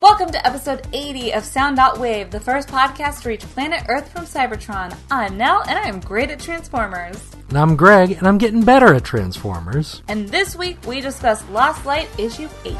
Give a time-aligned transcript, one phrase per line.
[0.00, 4.96] Welcome to episode 80 of Sound.Wave, the first podcast to reach planet Earth from Cybertron.
[5.10, 7.20] I'm Nell, and I am great at Transformers.
[7.48, 10.04] And I'm Greg, and I'm getting better at Transformers.
[10.06, 12.76] And this week we discuss Lost Light issue 8.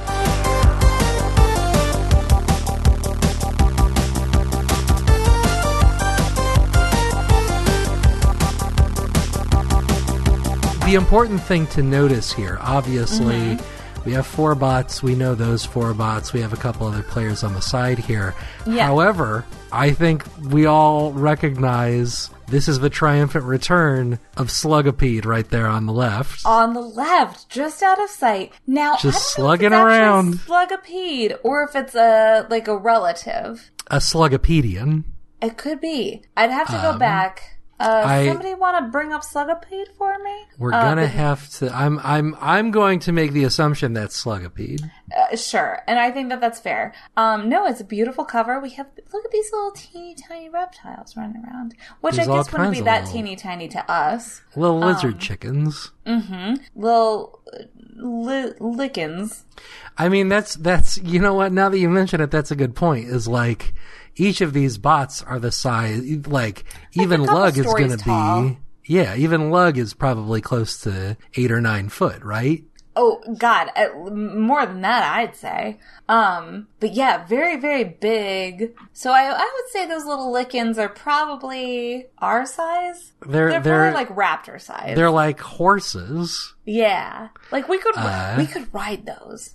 [10.84, 13.77] The important thing to notice here, obviously, Mm-hmm.
[14.08, 15.02] We have four bots.
[15.02, 16.32] We know those four bots.
[16.32, 18.34] We have a couple other players on the side here.
[18.66, 18.86] Yeah.
[18.86, 25.66] However, I think we all recognize this is the triumphant return of Slugapede right there
[25.66, 26.40] on the left.
[26.46, 28.54] On the left, just out of sight.
[28.66, 30.34] Now, Just I don't know slugging if it's around.
[30.36, 33.70] Slugapede, or if it's a like a relative.
[33.88, 35.04] A Slugapedian.
[35.42, 36.22] It could be.
[36.34, 37.57] I'd have to go Um, back.
[37.80, 40.46] Uh, I- somebody want to bring up Slugapede for me?
[40.58, 41.72] We're Uh, gonna have to.
[41.74, 42.00] I'm.
[42.02, 42.36] I'm.
[42.40, 44.90] I'm going to make the assumption that's Slugapede.
[45.16, 46.92] Uh, sure, and I think that that's fair.
[47.16, 48.58] Um, no, it's a beautiful cover.
[48.58, 52.52] We have look at these little teeny tiny reptiles running around, which There's I guess
[52.52, 54.42] wouldn't be that little- teeny tiny to us.
[54.56, 55.92] Little lizard Um, chickens.
[56.04, 56.54] Mm-hmm.
[56.74, 57.40] Little
[57.96, 59.44] li- lickens.
[59.96, 61.52] I mean, that's that's you know what?
[61.52, 63.08] Now that you mention it, that's a good point.
[63.08, 63.72] Is like
[64.18, 66.26] each of these bots are the size.
[66.26, 68.58] Like even Lug is going to be.
[68.84, 72.64] Yeah, even Lug is probably close to eight or nine foot, right?
[73.00, 75.78] Oh God, uh, more than that, I'd say.
[76.08, 78.74] Um, but yeah, very very big.
[78.92, 83.12] So I I would say those little lickens are probably our size.
[83.24, 84.96] They're They're, they're like raptor size.
[84.96, 86.54] they're like horses.
[86.64, 89.54] yeah, like we could Uh, we could ride those.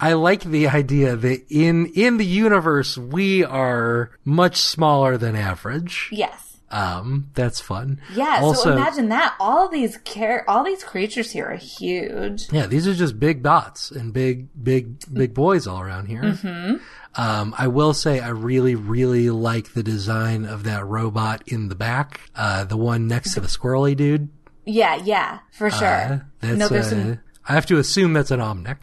[0.00, 6.08] I like the idea that in in the universe we are much smaller than average.
[6.12, 6.44] Yes.
[6.70, 7.98] Um, that's fun.
[8.12, 9.34] Yeah, Also, so imagine that.
[9.40, 12.52] All these care all these creatures here are huge.
[12.52, 16.22] Yeah, these are just big dots and big, big, big boys all around here.
[16.22, 16.76] Mm-hmm.
[17.14, 21.74] Um, I will say I really, really like the design of that robot in the
[21.74, 24.28] back, uh, the one next to the squirrely dude.
[24.66, 25.88] Yeah, yeah, for sure.
[25.88, 28.82] Uh, that's, no, there's uh, some I have to assume that's an Omnic.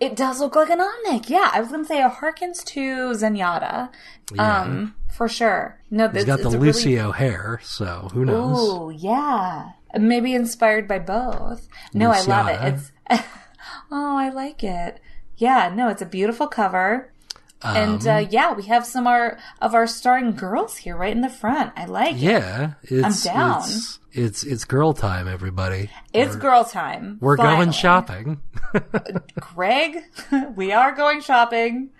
[0.00, 1.28] it does look like an Omnic.
[1.28, 2.80] Yeah, I was gonna say it harkens to
[3.12, 3.90] Zenyatta.
[4.38, 5.78] Um, for sure.
[5.90, 8.56] No, He's it's, got the a really- Lucio hair, so who knows?
[8.58, 9.70] Oh yeah.
[9.98, 11.68] Maybe inspired by both.
[11.94, 12.60] No, I love it.
[12.62, 12.92] It's
[13.90, 15.00] Oh, I like it.
[15.36, 17.12] Yeah, no, it's a beautiful cover.
[17.74, 21.22] And Um, uh, yeah, we have some our, of our starring girls here right in
[21.22, 21.72] the front.
[21.76, 22.18] I like it.
[22.18, 23.62] Yeah, it's, down.
[23.62, 25.90] it's it's it's girl time, everybody.
[26.12, 27.18] It's girl time.
[27.20, 27.56] We're Finally.
[27.56, 28.40] going shopping.
[29.40, 30.04] Greg,
[30.54, 31.90] we are going shopping.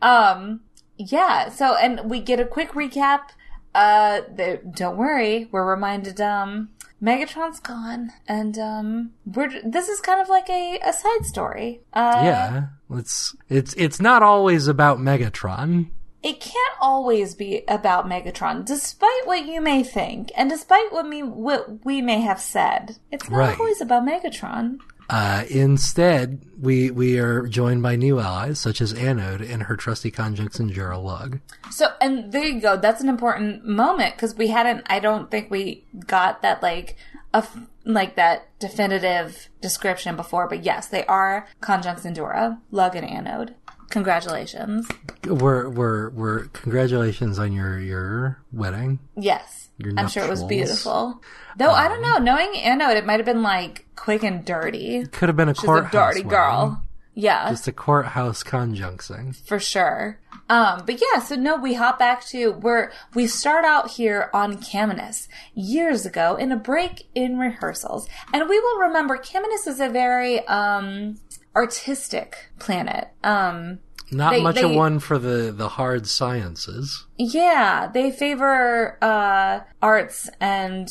[0.00, 0.60] Um,
[0.96, 1.48] yeah.
[1.48, 3.30] So, and we get a quick recap.
[3.74, 6.20] Uh, the, don't worry, we're reminded.
[6.20, 6.70] Um,
[7.04, 11.80] Megatron's gone, and um, we're this is kind of like a, a side story.
[11.92, 15.90] Uh, yeah, it's it's it's not always about Megatron.
[16.22, 21.22] it can't always be about Megatron, despite what you may think, and despite what me
[21.22, 22.96] what we may have said.
[23.12, 23.60] It's not Right.
[23.60, 24.78] always about Megatron.
[25.08, 30.10] Uh, instead, we we are joined by new allies such as Anode and her trusty
[30.10, 31.40] conjunx endura Lug.
[31.70, 32.76] So, and there you go.
[32.76, 34.82] That's an important moment because we hadn't.
[34.86, 36.96] I don't think we got that like
[37.34, 40.48] a f- like that definitive description before.
[40.48, 43.54] But yes, they are conjunx endura, lug and anode.
[43.90, 44.88] Congratulations.
[45.26, 49.00] We're we're we're congratulations on your your wedding.
[49.16, 49.63] Yes,
[49.96, 51.20] I'm sure it was beautiful.
[51.56, 52.18] Though I don't know.
[52.18, 55.04] Knowing anode, it might have been like quick and dirty.
[55.06, 56.82] Could have been a courthouse dirty girl.
[57.14, 57.48] Yeah.
[57.50, 59.36] Just a courthouse conjuncting.
[59.46, 60.18] for sure.
[60.50, 64.56] Um, but yeah, so no, we hop back to where we start out here on
[64.58, 68.08] Caminus years ago in a break in rehearsals.
[68.32, 71.18] And we will remember Caminus is a very, um,
[71.56, 73.08] artistic planet.
[73.22, 73.78] Um,
[74.14, 77.04] Not They- much they- of one for the the hard sciences.
[77.18, 80.88] yeah, they favor, uh, arts and,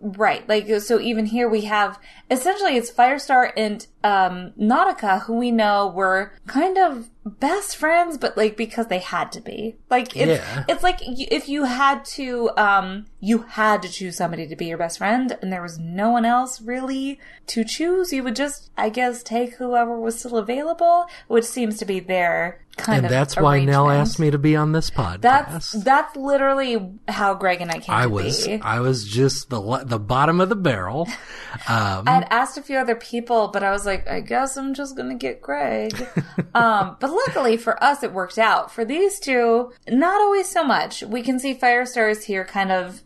[0.00, 1.98] right, like, so even here we have,
[2.30, 8.36] essentially it's Firestar and, um, Nautica, who we know were kind of best friends, but
[8.36, 9.76] like because they had to be.
[9.90, 10.64] Like it's Yeah.
[10.68, 14.78] it's like if you had to um you had to choose somebody to be your
[14.78, 17.18] best friend and there was no one else really
[17.48, 21.84] to choose, you would just I guess take whoever was still available, which seems to
[21.84, 25.20] be their kind And of that's why Nell asked me to be on this podcast.
[25.20, 28.60] That's that's literally how Greg and I came I to was be.
[28.60, 31.08] I was just the the bottom of the barrel.
[31.68, 34.74] Um, I had asked a few other people, but I was like, I guess I'm
[34.74, 35.90] just gonna get Greg.
[36.54, 38.70] um, but luckily for us, it worked out.
[38.70, 41.02] For these two, not always so much.
[41.02, 43.00] We can see Firestars here kind of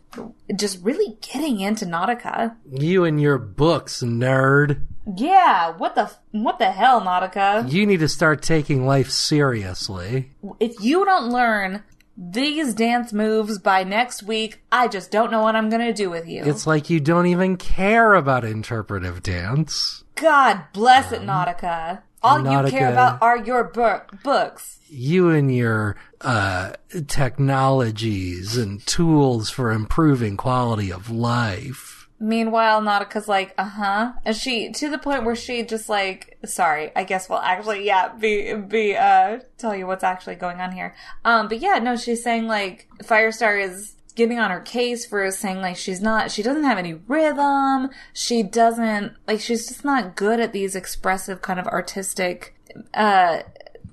[0.53, 2.57] just really getting into Nautica.
[2.69, 4.85] you and your books, nerd.
[5.17, 7.71] Yeah, what the what the hell, Nautica?
[7.71, 10.31] You need to start taking life seriously.
[10.59, 11.83] If you don't learn
[12.15, 16.27] these dance moves by next week, I just don't know what I'm gonna do with
[16.27, 16.43] you.
[16.43, 20.03] It's like you don't even care about interpretive dance.
[20.15, 22.03] God bless it, Nautica.
[22.23, 24.79] All you care about are your book books.
[24.87, 26.73] You and your uh,
[27.07, 32.00] technologies and tools for improving quality of life.
[32.23, 34.11] Meanwhile, Nautica's like, uh huh.
[34.23, 38.09] And she, to the point where she just like, sorry, I guess we'll actually, yeah,
[38.13, 40.93] be, be, uh, tell you what's actually going on here.
[41.25, 45.61] Um, but yeah, no, she's saying like, Firestar is getting on her case for saying
[45.61, 47.89] like she's not, she doesn't have any rhythm.
[48.13, 52.55] She doesn't, like, she's just not good at these expressive kind of artistic,
[52.93, 53.39] uh,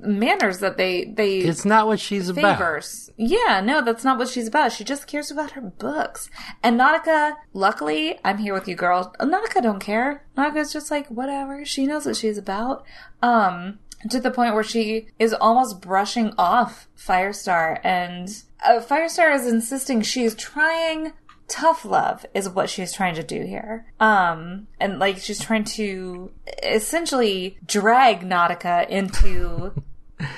[0.00, 2.58] manners that they, they, It's not what she's about.
[2.58, 3.10] favors.
[3.16, 4.72] Yeah, no, that's not what she's about.
[4.72, 6.30] She just cares about her books.
[6.62, 9.14] And Nautica, luckily, I'm here with you, girl.
[9.20, 10.24] Nautica don't care.
[10.36, 11.64] Nautica's just like, whatever.
[11.64, 12.84] She knows what she's about.
[13.22, 13.78] Um,
[14.10, 17.80] to the point where she is almost brushing off Firestar.
[17.82, 18.28] And
[18.64, 21.12] uh, Firestar is insisting she's trying
[21.48, 23.86] tough love is what she's trying to do here.
[23.98, 26.30] Um, and like she's trying to
[26.62, 29.72] essentially drag Nautica into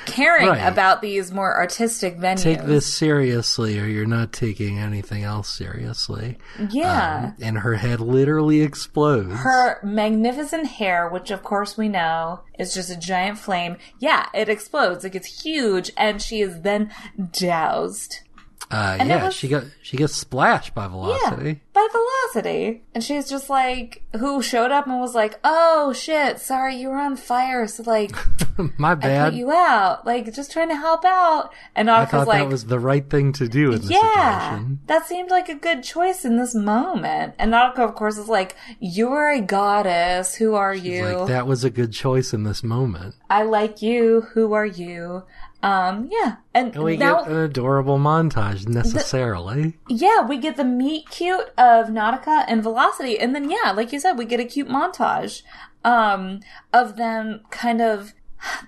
[0.06, 0.58] caring Right.
[0.70, 2.42] about these more artistic venues.
[2.42, 6.36] Take this seriously, or you're not taking anything else seriously.
[6.70, 7.32] Yeah.
[7.38, 9.32] Um, and her head literally explodes.
[9.40, 13.78] her magnificent hair, which of course we know is just a giant flame.
[13.98, 15.04] Yeah, it explodes.
[15.04, 16.92] It gets huge, and she is then
[17.32, 18.20] doused.
[18.70, 21.48] Uh, and yeah, was- she got she gets splashed by velocity.
[21.48, 22.82] Yeah, by velocity.
[22.94, 26.98] And she's just like, who showed up and was like, oh shit, sorry, you were
[26.98, 28.12] on fire, so like,
[28.78, 30.06] My bad, I put you out.
[30.06, 31.50] Like, just trying to help out.
[31.74, 34.80] And I thought like, that was the right thing to do in this yeah, situation.
[34.86, 37.34] that seemed like a good choice in this moment.
[37.38, 40.34] And Nautica, of course, is like, you are a goddess.
[40.36, 41.04] Who are you?
[41.04, 43.14] Like that was a good choice in this moment.
[43.28, 44.22] I like you.
[44.34, 45.24] Who are you?
[45.62, 46.36] Um, yeah.
[46.54, 49.78] And, And we now, get an adorable montage necessarily.
[49.88, 53.18] yeah, we get the meet cute of Nautica and Velocity.
[53.18, 55.42] And then, yeah, like you said, we get a cute montage,
[55.84, 56.40] um,
[56.72, 58.14] of them kind of,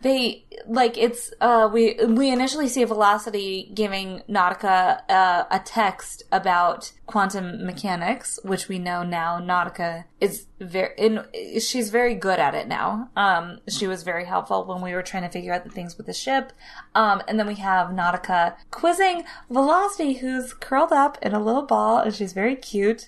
[0.03, 6.93] they, like, it's, uh, we, we initially see Velocity giving Nautica, uh, a text about
[7.07, 11.21] quantum mechanics, which we know now Nautica is very, in,
[11.61, 13.11] she's very good at it now.
[13.17, 16.07] Um, she was very helpful when we were trying to figure out the things with
[16.07, 16.53] the ship.
[16.95, 21.99] Um, and then we have Nautica quizzing Velocity, who's curled up in a little ball,
[21.99, 23.07] and she's very cute.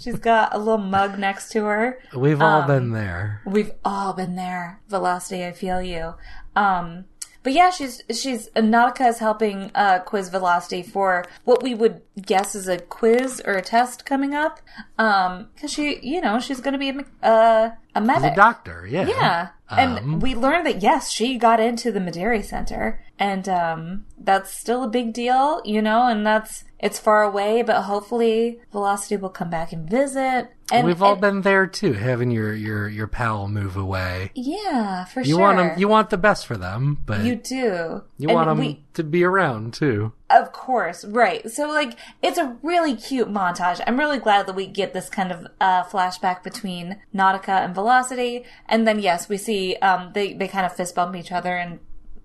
[0.00, 1.98] she's got a little mug next to her.
[2.16, 3.42] We've Um, all been there.
[3.44, 5.44] We've all been there, Velocity.
[5.44, 6.14] I feel you.
[6.56, 7.06] Um,
[7.42, 12.54] but yeah, she's she's Nautica is helping uh, quiz Velocity for what we would guess
[12.54, 14.60] is a quiz or a test coming up.
[14.96, 18.36] Um, because she, you know, she's going to be a, uh, a medic.
[18.36, 19.06] doctor, yeah.
[19.08, 19.48] Yeah.
[19.68, 23.02] And Um, we learned that yes, she got into the Maderi Center.
[23.18, 27.82] And um that's still a big deal, you know, and that's it's far away, but
[27.82, 30.52] hopefully Velocity will come back and visit.
[30.72, 34.30] And We've all and- been there too, having your your your pal move away.
[34.34, 35.28] Yeah, for sure.
[35.28, 35.78] You want them.
[35.78, 38.02] you want the best for them, but You you, do.
[38.20, 40.12] And want them we- to be around too.
[40.30, 41.50] Of course, right.
[41.50, 43.82] So, like, it's a really cute montage.
[43.86, 48.44] I'm really glad that we get this kind of uh, flashback between Nautica and Velocity.
[48.66, 51.80] And then, yes, we see um, they, they kind of fist bump each other, and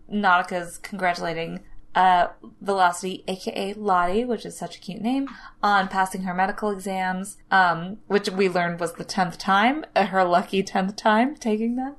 [0.10, 1.60] Nautica's congratulating
[1.98, 2.28] uh,
[2.62, 5.28] Velocity, aka Lottie, which is such a cute name,
[5.64, 10.24] on passing her medical exams, um, which we learned was the 10th time, uh, her
[10.24, 11.96] lucky 10th time taking them.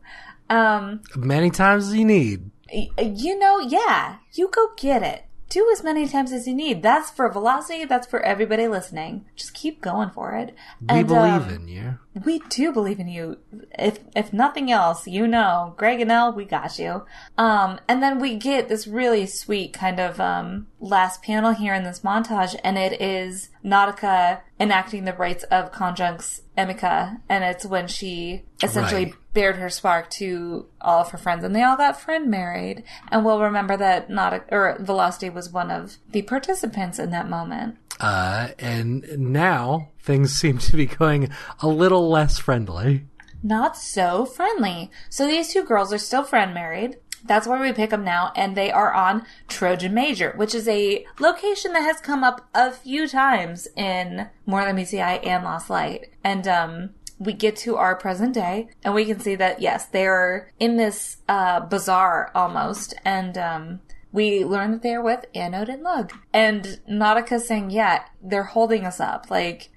[0.48, 2.50] Um, Many times as you need.
[2.72, 5.24] You know, yeah, you go get it.
[5.50, 6.82] Do as many times as you need.
[6.82, 7.84] That's for velocity.
[7.86, 9.24] That's for everybody listening.
[9.34, 10.54] Just keep going for it.
[10.82, 11.98] We And, believe um, in you.
[12.24, 13.38] We do believe in you.
[13.78, 17.04] If if nothing else, you know, Greg and Nell, we got you.
[17.36, 21.84] Um, and then we get this really sweet kind of um last panel here in
[21.84, 27.86] this montage, and it is Nautica enacting the rites of Conjunct's Emika, and it's when
[27.88, 29.14] she essentially Right.
[29.34, 32.82] bared her spark to all of her friends, and they all got friend married.
[33.10, 37.76] And we'll remember that Nautica or Velocity was one of the participants in that moment.
[38.00, 41.28] Uh, and now things seem to be going
[41.60, 43.04] a little less friendly.
[43.42, 44.90] not so friendly.
[45.10, 46.96] So these two girls are still friend married.
[47.24, 51.04] That's where we pick them now, and they are on Trojan Major, which is a
[51.18, 55.44] location that has come up a few times in More Than Meets the Eye and
[55.44, 56.10] Lost Light.
[56.22, 60.06] And um, we get to our present day, and we can see that yes, they
[60.06, 63.80] are in this uh, bazaar almost, and um,
[64.12, 66.12] we learn that they are with Anode and Lug.
[66.32, 69.70] And Nautica saying, "Yeah, they're holding us up." Like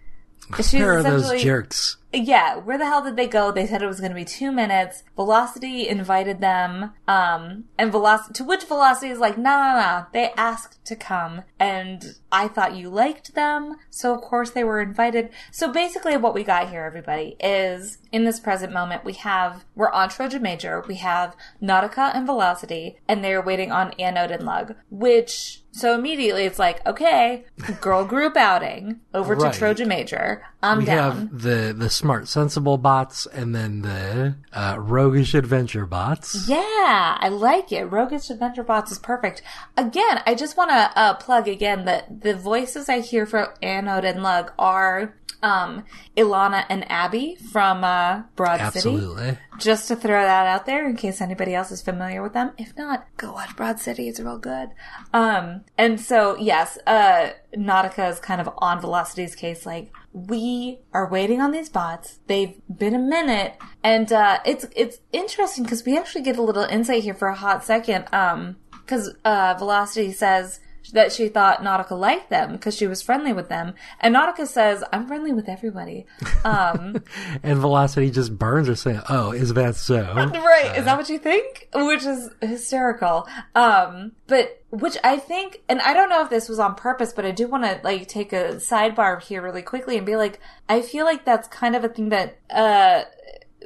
[0.58, 1.98] she's Where are those jerks?
[2.14, 3.52] yeah, where the hell did they go?
[3.52, 5.04] They said it was going to be two minutes.
[5.16, 10.06] Velocity invited them, um, and Velocity, to which Velocity is like, no, no, no.
[10.12, 14.82] They asked to come, and I thought you liked them, so of course they were
[14.82, 15.30] invited.
[15.52, 19.92] So basically, what we got here, everybody, is in this present moment, we have, we're
[19.92, 24.76] on Trojan Major, we have Nautica and Velocity, and they're waiting on Anode and Lug,
[24.90, 27.46] which so immediately it's like, okay,
[27.80, 29.54] girl group outing over Right.
[29.54, 30.44] to Trojan Major.
[30.62, 30.98] I'm we down.
[31.30, 36.48] have the the smart sensible bots and then the uh, roguish adventure bots.
[36.50, 37.86] Yeah, I like it.
[37.86, 39.42] Roguish Adventure Bots is perfect.
[39.78, 44.04] Again, I just want to uh, plug again that the voices I hear from Anode
[44.06, 45.84] and Lug are um,
[46.16, 48.90] Ilana and Abbi from uh, Broad City.
[48.90, 49.38] Absolutely.
[49.60, 52.52] Just to throw that out there in case anybody else is familiar with them.
[52.58, 54.08] If not, go watch Broad City.
[54.08, 54.70] It's real good.
[55.14, 59.66] Um, and so, yes, uh, Nautica is kind of on Velocity's case.
[59.66, 62.20] Like, we are waiting on these bots.
[62.28, 63.56] They've been a minute.
[63.84, 67.36] And, uh, it's, it's interesting because we actually get a little insight here for a
[67.36, 68.06] hot second.
[68.14, 68.58] Um,
[68.88, 70.60] cause, uh, Velocity says,
[70.94, 73.74] that she thought Nautica liked them because she was friendly with them.
[74.00, 76.06] And Nautica says, I'm friendly with everybody.
[76.44, 77.04] Um,
[77.44, 80.78] And Velocity just burns her saying, "Oh, is that so?" Right.
[80.78, 81.70] Is that what you think?
[81.74, 83.28] Which is hysterical.
[83.56, 87.26] Um, but which I think, and I don't know if this was on purpose, but
[87.26, 90.82] I do want to like take a sidebar here really quickly and be like, I
[90.82, 93.04] feel like that's kind of a thing that, uh,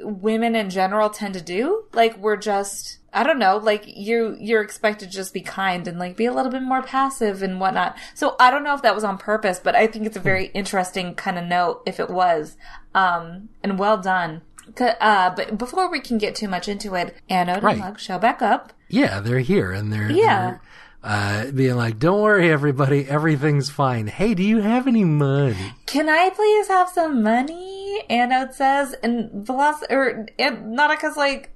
[0.00, 1.84] women in general tend to do.
[1.92, 5.98] Like we're just, I don't know, like you, you're expected to just be kind and
[5.98, 7.96] like be a little bit more passive and whatnot.
[8.14, 10.46] So I don't know if that was on purpose, but I think it's a very
[10.48, 12.56] interesting kind of note if it was.
[12.94, 14.42] Um, and well done.
[14.78, 17.72] Uh, but before we can get too much into it, Anode Right.
[17.76, 18.72] and Lug show back up.
[18.88, 20.40] Yeah, they're here and they're Yeah.
[20.50, 20.60] they're,
[21.04, 25.74] uh, being like, "Don't worry, everybody, everything's fine." Hey, do you have any money?
[25.86, 28.02] Can I please have some money?
[28.10, 31.50] Anode says, and Veloc or and Nautica's like,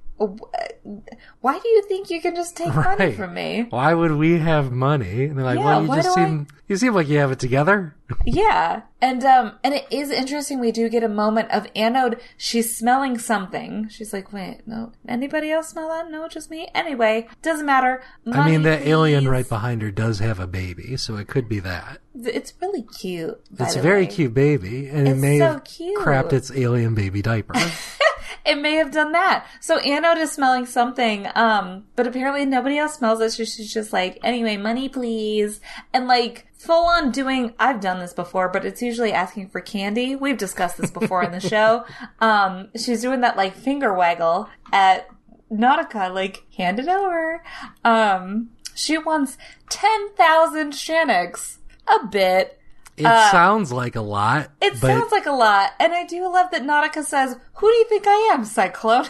[1.41, 3.67] why do you think you can just take money from me?
[3.69, 5.25] Why would we have money?
[5.25, 7.31] And they're like, Yeah, "Well, you just do I- seem you seem like you have
[7.31, 8.81] it together." Yeah.
[9.01, 13.17] And um and it is interesting we do get a moment of Anode she's smelling
[13.17, 13.87] something.
[13.89, 14.91] She's like, "Wait, no.
[15.07, 16.11] Anybody else smell that?
[16.11, 18.03] No, just me." Anyway, doesn't matter.
[18.29, 21.47] I mean, that the alien right behind her does have a baby, so it could
[21.47, 21.99] be that.
[22.13, 23.39] It's really cute.
[23.57, 24.07] It's a very way.
[24.11, 25.97] cute baby, and it may so have cute.
[25.99, 27.53] crapped its alien baby diaper.
[28.45, 29.45] It may have done that.
[29.59, 33.31] So Anode is smelling something, um, but apparently nobody else smells it.
[33.31, 35.61] So she's just like, anyway, money please.
[35.93, 40.15] And like, full on doing, I've done this before, but it's usually asking for candy.
[40.15, 41.85] We've discussed this before in the show.
[42.19, 45.07] Um, she's doing that like finger waggle at
[45.51, 47.43] Nautica, like, hand it over.
[47.83, 49.37] Um, she wants
[49.69, 51.57] 10,000 Shanix.
[51.87, 52.60] A bit.
[52.97, 54.45] It sounds like a lot.
[54.45, 57.67] Uh, It but sounds like a lot, and I do love that Nautica says, "Who
[57.67, 59.09] do you think I am, Cyclonus?"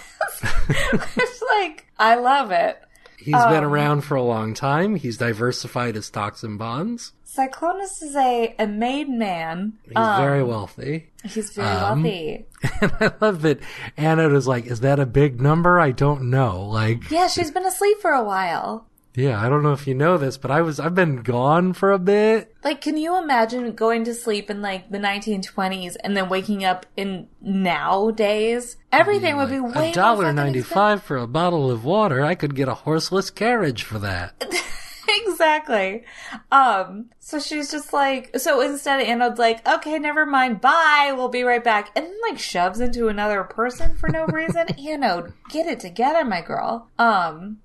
[1.18, 2.82] it's like I love it.
[3.18, 4.96] he's been um, around for a long time.
[4.96, 7.14] He's diversified his stocks and bonds.
[7.26, 9.74] Cyclonus is a a made man.
[9.86, 11.10] He's very wealthy.
[11.24, 12.46] He's very um, wealthy.
[12.82, 13.60] And I love that
[13.98, 15.80] Anna is like, is that a big number?
[15.80, 16.62] I don't know.
[16.66, 18.88] Like, Yeah, she's been asleep for a while.
[19.14, 21.92] Yeah, I don't know if you know this, but I was, I've been gone for
[21.92, 22.56] a bit.
[22.64, 26.86] Like, can you imagine going to sleep in like the 1920s and then waking up
[26.96, 28.78] in nowadays?
[28.92, 32.24] Everything would be way A dollar ninety five for a bottle of water.
[32.24, 34.42] I could get a horseless carriage for that.
[35.10, 36.04] exactly.
[36.52, 41.30] Um, so she's just like, so instead of Anode's like, okay, never mind, bye, we'll
[41.30, 41.92] be right back.
[41.96, 44.68] And then like shoves into another person for no reason.
[44.88, 46.90] Anode, get it together, my girl.
[46.98, 47.60] Um,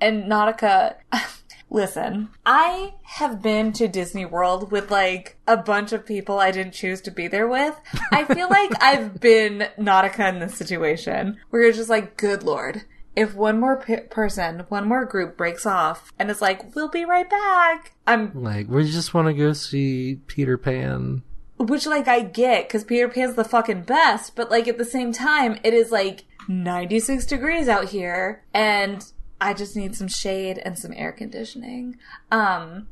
[0.00, 0.94] and Nautica,
[1.70, 6.72] listen, I have been to Disney World with like a bunch of people I didn't
[6.74, 7.74] choose to be there with.
[8.12, 12.82] I feel like I've been Nautica in this situation where you're just like, good lord.
[13.16, 17.04] If one more pe- person, one more group breaks off and it's like, we'll be
[17.04, 17.92] right back.
[18.06, 21.22] I'm, Like, we just want to go see Peter Pan.
[21.58, 25.12] which like I get because Peter Pan's the fucking best, but like at the same
[25.12, 29.04] time, it is like 96 degrees out here and
[29.40, 31.96] I just need some shade and some air conditioning.
[32.30, 32.88] Um,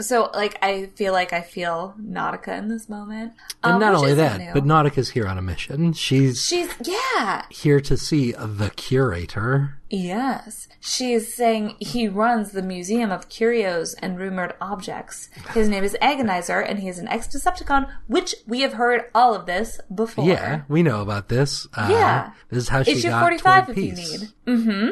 [0.00, 3.32] so like I feel like I feel Nautica in this moment.
[3.62, 4.52] And um, not only that, new.
[4.52, 5.92] but Nautica's here on a mission.
[5.92, 9.78] She's she's yeah here to see the curator.
[9.90, 10.66] Yes.
[10.80, 15.28] She's saying he runs the Museum of Curios and Rumored Objects.
[15.52, 19.34] His name is Agonizer, and he is an ex Decepticon, which we have heard all
[19.34, 20.26] of this before.
[20.26, 21.68] Yeah, we know about this.
[21.74, 22.32] Uh, Yeah.
[22.48, 24.28] This is how she Issue got 45 toward if you need.
[24.46, 24.88] Mm-hmm.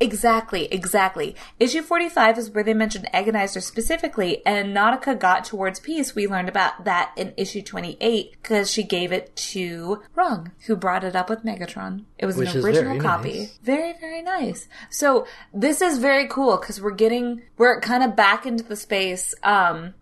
[0.00, 1.34] Exactly, exactly.
[1.58, 6.14] Issue 45 is where they mentioned Agonizer specifically, and Nautica got towards peace.
[6.14, 11.04] We learned about that in issue 28 because she gave it to Rung, who brought
[11.04, 12.04] it up with Megatron.
[12.18, 13.38] It was Which an original very copy.
[13.40, 13.58] nice.
[13.62, 14.68] Very, very nice.
[14.90, 19.34] So this is very cool because we're getting, we're kind of back into the space.
[19.42, 19.94] Um,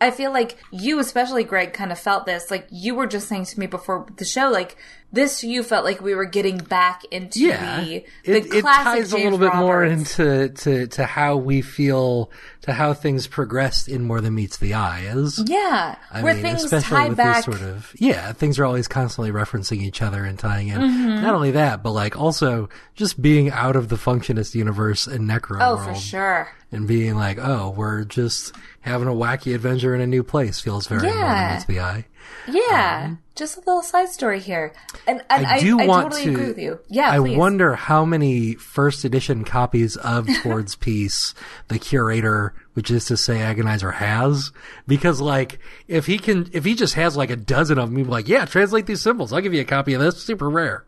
[0.00, 2.50] I feel like you, especially Greg, kind of felt this.
[2.50, 4.76] Like you were just saying to me before the show, like
[5.12, 8.84] this, you felt like we were getting back into Yeah, the the it, it classic
[8.84, 12.30] ties a James little bit more into to to how we feel,
[12.62, 15.02] to how things progressed in More Than Meets the Eye.
[15.06, 17.44] Is Yeah, I where mean, things especially tie with back.
[17.44, 20.80] sort of yeah, things are always constantly referencing each other and tying in.
[20.80, 21.22] Mm-hmm.
[21.22, 25.58] Not only that, but like also just being out of the Functionist universe and Necro
[25.60, 26.48] oh, world for sure.
[26.72, 30.86] and being like, oh, we're just having a wacky adventure in a new place feels
[30.88, 32.06] very More Than Meets the Eye.
[32.48, 34.72] Yeah, just a little side story here,
[35.06, 36.30] and, and Um, I I, do I want totally to.
[36.30, 36.78] agree with you.
[36.88, 37.36] Yeah, I please.
[37.36, 41.34] wonder how many first edition copies of Towards Peace
[41.66, 44.52] the curator, which is to say Agonizer, has.
[44.86, 48.04] Because, like, if he can, if he just has like a dozen of them, he'd
[48.04, 49.32] be like, yeah, translate these symbols.
[49.32, 50.22] I'll give you a copy of this.
[50.22, 50.84] Super rare.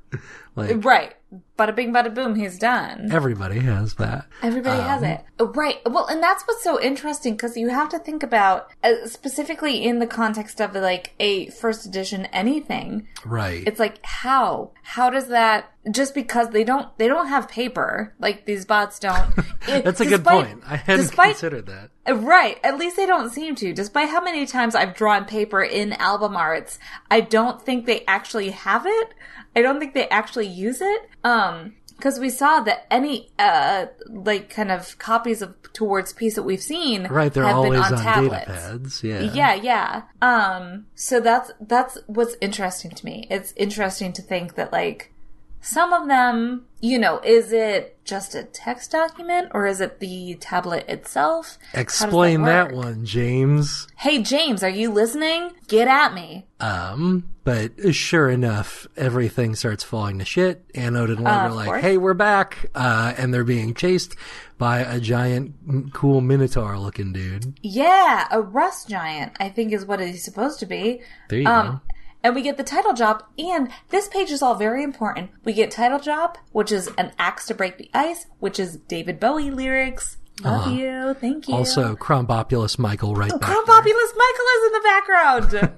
[0.58, 1.14] Like, Right,
[1.58, 2.34] bada bing, bada boom.
[2.34, 3.08] He's done.
[3.12, 4.26] everybody has that.
[4.42, 5.24] Everybody has Um, it.
[5.40, 5.76] Right.
[5.88, 9.98] Well, and that's what's so interesting because you have to think about, uh, specifically in
[9.98, 13.62] the context of like a first edition anything, Right.
[13.66, 18.44] it's like how how does that just because they don't they don't have paper like
[18.46, 19.30] these bots don't
[19.68, 20.62] it- That's a good point.
[20.66, 21.90] I hadn't despite considered that.
[22.08, 25.62] uh, right at least they don't seem to despite how many times i've drawn paper
[25.62, 26.78] in album arts
[27.10, 29.14] i don't think they actually have it
[29.58, 34.48] i don't think they actually use it um because we saw that any uh like
[34.48, 37.32] kind of copies of towards peace that we've seen Right.
[37.32, 39.04] They're have always been on, on, data tablets pads.
[39.04, 39.20] Yeah.
[39.20, 40.02] yeah, yeah.
[40.20, 43.26] Um, so that's that's what's interesting to me.
[43.30, 45.12] It's interesting to think that like
[45.60, 50.34] some of them, you know, is it just a text document or is it the
[50.40, 51.58] tablet itself?
[51.74, 52.84] Explain that, work?
[52.84, 53.86] one, James.
[53.96, 55.50] Hey James, are you listening?
[55.66, 56.46] Get at me.
[56.60, 60.64] Um, but sure enough, everything starts falling to shit.
[60.74, 61.82] Anode and Lug Uh, are like, course.
[61.82, 62.70] hey, we're back.
[62.74, 64.14] Uh, and they're being chased
[64.56, 67.58] by a giant, cool Minotaur looking dude.
[67.62, 71.00] Yeah, a rust giant, I think is what he's supposed to be.
[71.28, 71.80] There you Um,
[72.22, 75.30] and we get the title job, and this page is all very important.
[75.44, 79.18] We get title job, which is an axe to break the ice, which is David
[79.20, 80.16] Bowie lyrics.
[80.44, 80.70] Love Uh-huh.
[80.70, 81.54] you, thank you.
[81.54, 83.38] Also, Krombopulos Michael right there.
[83.38, 85.74] Krombopulos Michael is in the background.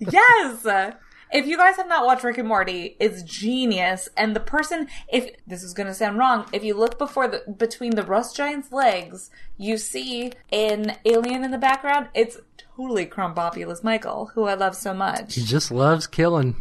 [0.12, 0.94] yes.
[1.32, 4.08] If you guys have not watched Rick and Morty, it's genius.
[4.16, 7.42] And the person, if this is going to sound wrong, if you look before the
[7.58, 12.08] between the rust giant's legs, you see an alien in the background.
[12.14, 12.36] It's
[12.76, 15.34] totally Krombopulos Michael, who I love so much.
[15.34, 16.56] He just loves killing.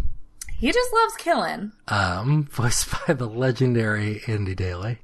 [0.58, 1.72] He just loves killing.
[1.88, 5.00] Um, voiced by the legendary Andy Daly.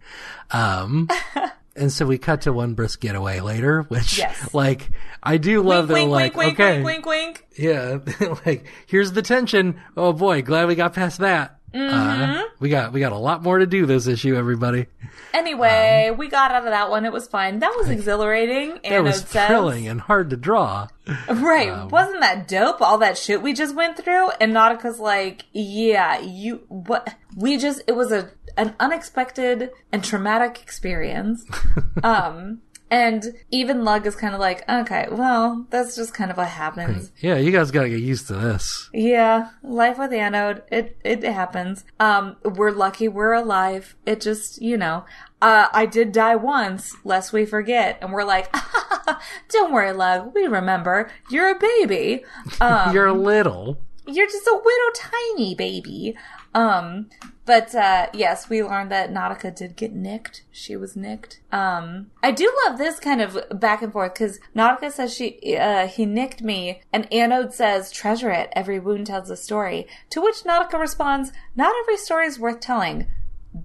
[0.52, 1.10] Um,
[1.76, 4.54] and so we cut to one brisk getaway later, which, Yes.
[4.54, 4.90] like,
[5.22, 6.82] I do love that, wink, like, wink, wink, okay.
[6.82, 7.48] wink, wink, wink.
[7.58, 7.98] Yeah,
[8.46, 9.80] like here's the tension.
[9.98, 11.60] Oh boy, glad we got past that.
[11.74, 12.32] Mm-hmm.
[12.32, 14.88] Uh, we got we got a lot more to do this issue, everybody.
[15.34, 17.06] Anyway, we got out of that one.
[17.06, 17.60] It was fine.
[17.60, 18.74] That was exhilarating.
[18.84, 20.88] That Anode was thrilling and hard to draw.
[21.30, 21.70] Right.
[21.70, 22.82] Um, Wasn't that dope?
[22.82, 24.30] All that shit we just went through?
[24.42, 27.16] And Nautica's like, yeah, you, what?
[27.36, 31.46] We just, it was a, an unexpected and traumatic experience.
[32.04, 36.50] um, and even Lug is kind of like, okay, well, that's just kind of what
[36.50, 37.12] happens.
[37.22, 38.90] Yeah, you guys got to get used to this.
[38.94, 41.86] Yeah, life with Anode, it, it happens.
[42.00, 43.96] Um, we're lucky we're alive.
[44.06, 45.06] It just, you know,
[45.42, 47.98] uh, I did die once, lest we forget.
[48.02, 48.54] And we're like,
[49.50, 51.10] don't worry, Lug, we remember.
[51.30, 52.24] You're a baby.
[52.62, 53.78] Um, You're little.
[54.06, 56.16] you're just a little tiny baby.
[56.54, 57.10] Um,
[57.46, 60.44] but uh, yes, we learned that Nautica did get nicked.
[60.52, 61.40] She was nicked.
[61.52, 65.88] Um, I do love this kind of back and forth because Nautica says she uh,
[65.88, 68.50] he nicked me, and Anode says treasure it.
[68.54, 69.88] Every wound tells a story.
[70.12, 73.08] To which Nautica responds, "Not every story is worth telling."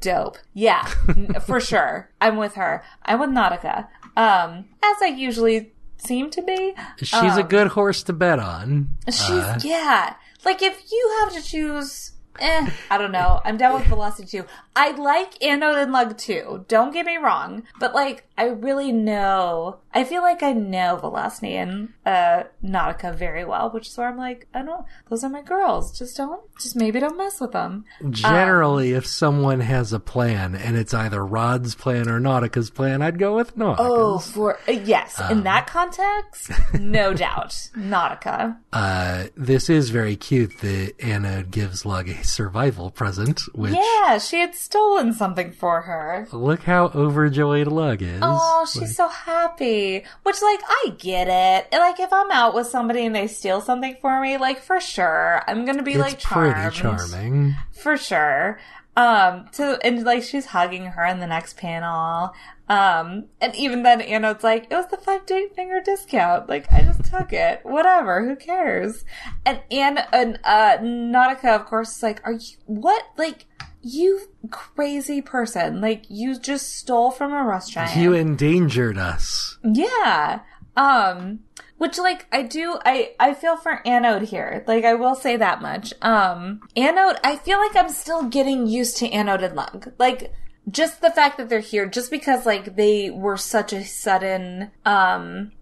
[0.01, 0.39] Dope.
[0.53, 0.85] Yeah,
[1.47, 2.11] for sure.
[2.21, 2.83] I'm with her.
[3.05, 3.87] I'm with Nautica.
[4.17, 6.75] Um, as I usually seem to be.
[6.99, 8.89] She's a Um, good horse to bet on.
[9.07, 10.15] She's Uh, yeah.
[10.45, 13.40] Like if you have to choose, eh, I don't know.
[13.44, 14.46] I'm down with Velocity too.
[14.75, 16.64] I like Anode and Lug too.
[16.68, 19.79] Don't get me wrong, but like I really know.
[19.97, 24.19] I feel like I know Velocity and uh, Nautica very well, which is why I'm
[24.19, 24.85] like, I don't.
[25.09, 25.99] Those are my girls.
[25.99, 26.43] Just don't.
[26.61, 27.87] Just maybe don't mess with them.
[28.11, 33.19] Generally, if someone has a plan and it's either Rod's plan or Nautica's plan, I'd
[33.19, 33.87] go with Nautica's.
[33.89, 38.59] Oh, for uh, yes, in that context, no doubt, Nautica.
[38.75, 44.41] Uh, this is very cute that Anna gives Lug a survival present, which Yeah, she
[44.41, 46.29] had stolen something for her.
[46.33, 48.19] look how overjoyed Lug is.
[48.21, 49.86] Oh, she's so happy.
[50.22, 51.68] Which, like, I get it.
[51.77, 55.42] Like, if I'm out with somebody and they steal something for me, like, for sure,
[55.46, 56.55] I'm gonna be it's like charmed.
[56.55, 57.57] pretty charming.
[57.72, 58.59] for sure.
[58.96, 62.33] Um, so, and like she's hugging her in the next panel.
[62.68, 66.49] Um, and even then, Anode's like, it was the five date finger discount.
[66.49, 67.61] Like, I just took it.
[67.64, 68.25] Whatever.
[68.25, 69.05] Who cares?
[69.44, 73.05] And Anna, and, uh, Nautica, of course, is like, are you, what?
[73.16, 73.46] Like,
[73.87, 75.81] you crazy person.
[75.81, 77.94] Like, you just stole from a restaurant.
[77.96, 79.59] You endangered us.
[79.62, 80.40] Yeah.
[80.77, 81.40] Um
[81.79, 84.64] which like I do I I feel for Anode here.
[84.66, 85.92] Like I will say that much.
[86.03, 89.92] Um Anode I feel like I'm still getting used to Anode and Lug.
[89.99, 90.33] Like
[90.70, 95.53] just the fact that they're here just because like they were such a sudden um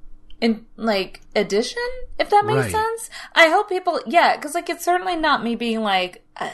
[0.41, 1.83] in like addition
[2.19, 2.73] if that makes Right.
[2.73, 3.11] sense.
[3.35, 6.49] I hope people yeah, cuz like it's certainly not me being like uh,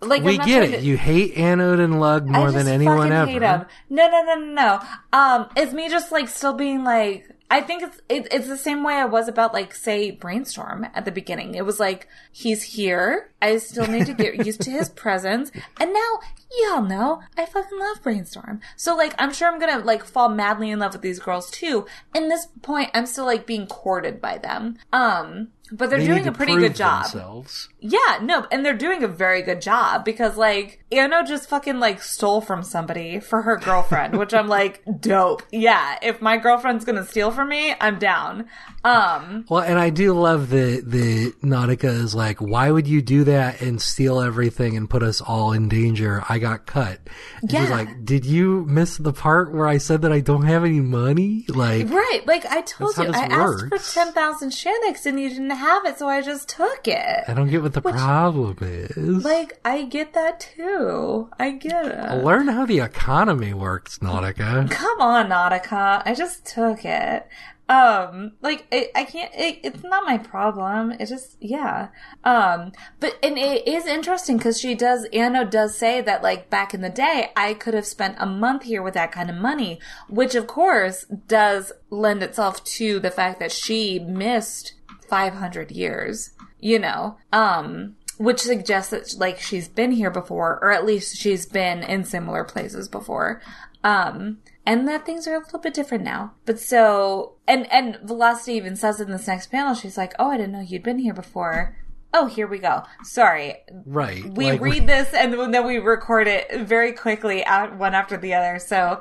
[0.00, 0.70] like we get it.
[0.78, 3.30] to- You hate Anode and Lug more than anyone ever.
[3.30, 3.66] hate 'em.
[3.90, 4.80] No, no, no, no, no.
[5.12, 7.30] Um, it's me just like still being like.
[7.50, 11.06] I think it's it, it's the same way I was about like say brainstorm at
[11.06, 11.54] the beginning.
[11.54, 13.30] It was like he's here.
[13.40, 15.50] I still need to get used to his presence,
[15.80, 16.18] and now
[16.60, 18.60] y'all know I fucking love brainstorm.
[18.76, 21.86] So like I'm sure I'm gonna like fall madly in love with these girls too.
[22.14, 24.76] In this point, I'm still like being courted by them.
[24.92, 27.04] Um, but they're They doing a pretty good job.
[27.04, 27.70] Themselves.
[27.80, 32.02] Yeah, no, and they're doing a very good job because like Anno just fucking like
[32.02, 35.42] stole from somebody for her girlfriend, which I'm like, dope.
[35.52, 38.46] Yeah, if my girlfriend's gonna steal from me, I'm down.
[38.84, 43.24] Um, Well, and I do love that the Nautica is like, why would you do
[43.24, 46.24] that and steal everything and put us all in danger?
[46.28, 47.00] I got cut.
[47.42, 47.70] And She's Yeah.
[47.70, 51.44] like, did you miss the part where I said that I don't have any money?
[51.48, 53.94] Like, right, like I told you, I asked for works.
[53.94, 57.24] ten thousand Shanix and you didn't have it, so I just took it.
[57.28, 59.24] I don't get what the problem is.
[59.24, 61.30] Like I get that too.
[61.38, 62.24] I get it.
[62.24, 64.70] Learn how the economy works, Nautica.
[64.70, 66.02] Come on, Nautica.
[66.04, 67.26] I just took it.
[67.68, 70.92] Um, like, I, I can't, it, it's not my problem.
[70.92, 71.88] It just, yeah.
[72.24, 76.72] Um, but, and it is interesting because she does, Anno does say that, like, back
[76.72, 79.80] in the day, I could have spent a month here with that kind of money,
[80.08, 84.72] which of course does lend itself to the fact that she missed
[85.06, 87.18] 500 years, you know?
[87.34, 92.04] Um, which suggests that like she's been here before, or at least she's been in
[92.04, 93.40] similar places before.
[93.82, 96.34] Um, and that things are a little bit different now.
[96.44, 100.36] But so, and, and Velocity even says in this next panel, she's like, oh, I
[100.36, 101.74] didn't know you'd been here before.
[102.12, 102.82] Oh, here we go.
[103.02, 103.56] Sorry.
[103.86, 104.24] Right.
[104.24, 108.34] We like, read this and then we record it very quickly out one after the
[108.34, 108.58] other.
[108.58, 109.00] So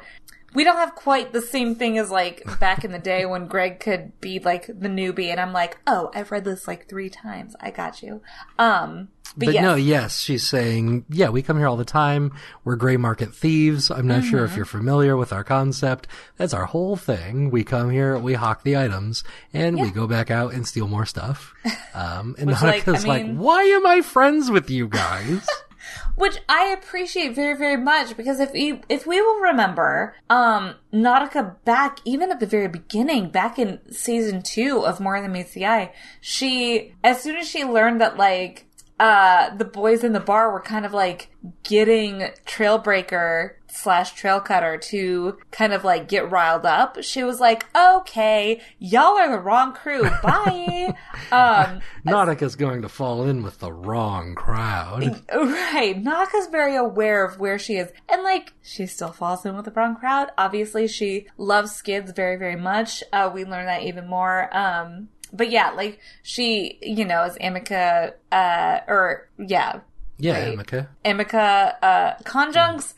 [0.53, 3.79] we don't have quite the same thing as like back in the day when Greg
[3.79, 7.55] could be like the newbie and I'm like, oh, I've read this like three times.
[7.60, 8.21] I got you.
[8.57, 9.62] Um, but, But yes.
[9.62, 12.31] no, yes, she's saying, yeah, we come here all the time.
[12.63, 13.91] We're gray market thieves.
[13.91, 14.57] I'm not sure if Mm-hmm.
[14.57, 16.07] you're familiar with our concept.
[16.38, 17.51] That's our whole thing.
[17.51, 21.05] We come here, we hawk the items, and we go back out and steal more
[21.05, 21.53] stuff.
[21.93, 25.47] Um, and Which, like, Nautica's I like, why am I friends with you guys?
[26.15, 31.56] which I appreciate very, very much because if we if we will remember, um, Nautica
[31.65, 35.65] back even at the very beginning, back in season two of More Than Meets the
[35.65, 38.65] Eye, she as soon as she learned that like
[39.00, 41.30] uh the boys in the bar were kind of like
[41.63, 48.62] getting Trailbreaker slash Trailcutter to kind of like get riled up she was like okay
[48.80, 50.95] y'all are the wrong crew bye
[51.32, 55.23] um Nautica's going to fall in with the wrong crowd.
[55.38, 56.01] Right.
[56.01, 57.91] Naka's very aware of where she is.
[58.10, 60.30] And like, she still falls in with the wrong crowd.
[60.38, 63.03] Obviously, she loves skids very, very much.
[63.12, 64.56] Uh, we learn that even more.
[64.56, 69.82] Um, but yeah, like, she, you know, is Amica, uh, or, yeah,
[70.17, 70.53] Yeah, Right.
[70.53, 70.89] Amica.
[71.06, 72.93] Amica, uh, Conjunx.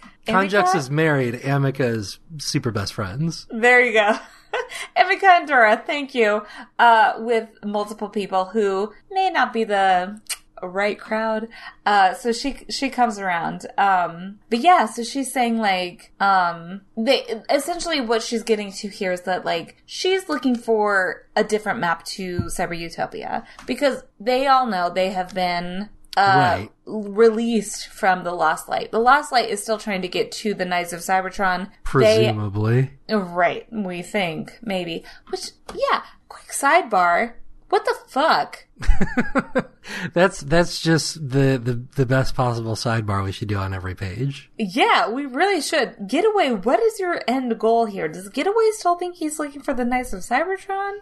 [0.76, 1.44] Is married.
[1.44, 3.48] Amica is super best friends.
[3.50, 4.18] There you go.
[4.96, 6.46] Amica Endura, thank you.
[6.78, 10.22] Uh, with multiple people who may not be the
[10.62, 11.48] right crowd.
[11.86, 13.66] Uh, so she, she comes around.
[13.78, 19.12] Um, but yeah, so she's saying like, um, they, essentially what she's getting to here
[19.12, 24.68] is that like, she's looking for a different map to Cyber Utopia because they all
[24.68, 26.70] know they have been uh, Right.
[26.86, 28.92] released from the Lost Light.
[28.92, 31.68] The Lost Light is still trying to get to the Knights of Cybertron.
[31.70, 32.92] They, Presumably.
[33.10, 35.04] right, we think, maybe.
[35.30, 37.34] Which, yeah, quick sidebar.
[37.70, 38.66] What the fuck?
[40.14, 44.50] that's that's just the, the the best possible sidebar we should do on every page.
[44.58, 45.96] Yeah, we really should.
[46.08, 48.08] Getaway, what is your end goal here?
[48.08, 50.94] Does Getaway still think he's looking for the Knights of Cybertron?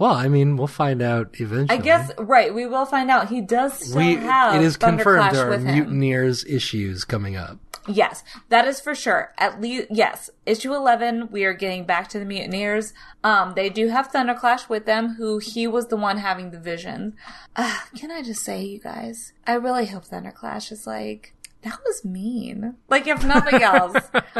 [0.00, 1.78] Well, I mean, we'll find out eventually.
[1.78, 3.28] I guess, right, we will find out.
[3.28, 5.74] He does still we have it is confirmed there are with him.
[5.74, 7.58] mutineers issues coming up.
[7.86, 9.34] Yes, that is for sure.
[9.36, 12.94] At least, yes, issue 11, we are getting back to the Mutineers.
[13.22, 17.14] Um, they do have Thunderclash with them, who he was the one having the vision.
[17.54, 22.04] Uh, can I just say, you guys, I really hope Thunderclash is like, that was
[22.06, 22.76] mean.
[22.88, 23.96] Like, if nothing else,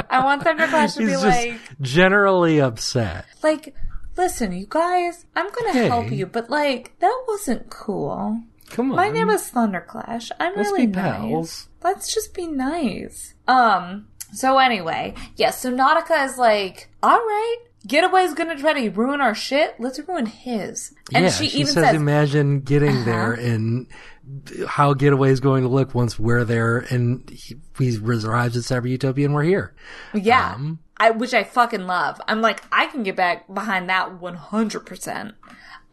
[0.08, 3.26] I want Thunderclash to He's be just like, generally upset.
[3.42, 3.74] like,
[4.20, 5.88] listen, you guys, I'm gonna Hey.
[5.88, 8.40] help you, but like, that wasn't cool.
[8.70, 8.96] Come on.
[8.96, 10.30] My name is Thunderclash.
[10.38, 11.16] I'm Let's really be nice.
[11.20, 11.68] pals.
[11.82, 13.34] Let's just be nice.
[13.48, 17.56] Um, so anyway, yes, so Nautica is like, alright,
[17.86, 19.74] Getaway's gonna try to ruin our shit.
[19.80, 20.94] Let's ruin his.
[21.14, 23.04] And yeah, she, she, even says, says, imagine getting Uh-huh.
[23.04, 23.86] there and
[24.68, 28.88] how Getaway is going to look once we're there and he, he arrives at Cyber
[28.88, 29.74] Utopia and we're here.
[30.14, 32.20] yeah, Um, I, which I fucking love.
[32.28, 35.32] I'm like, I can get back behind that 100%.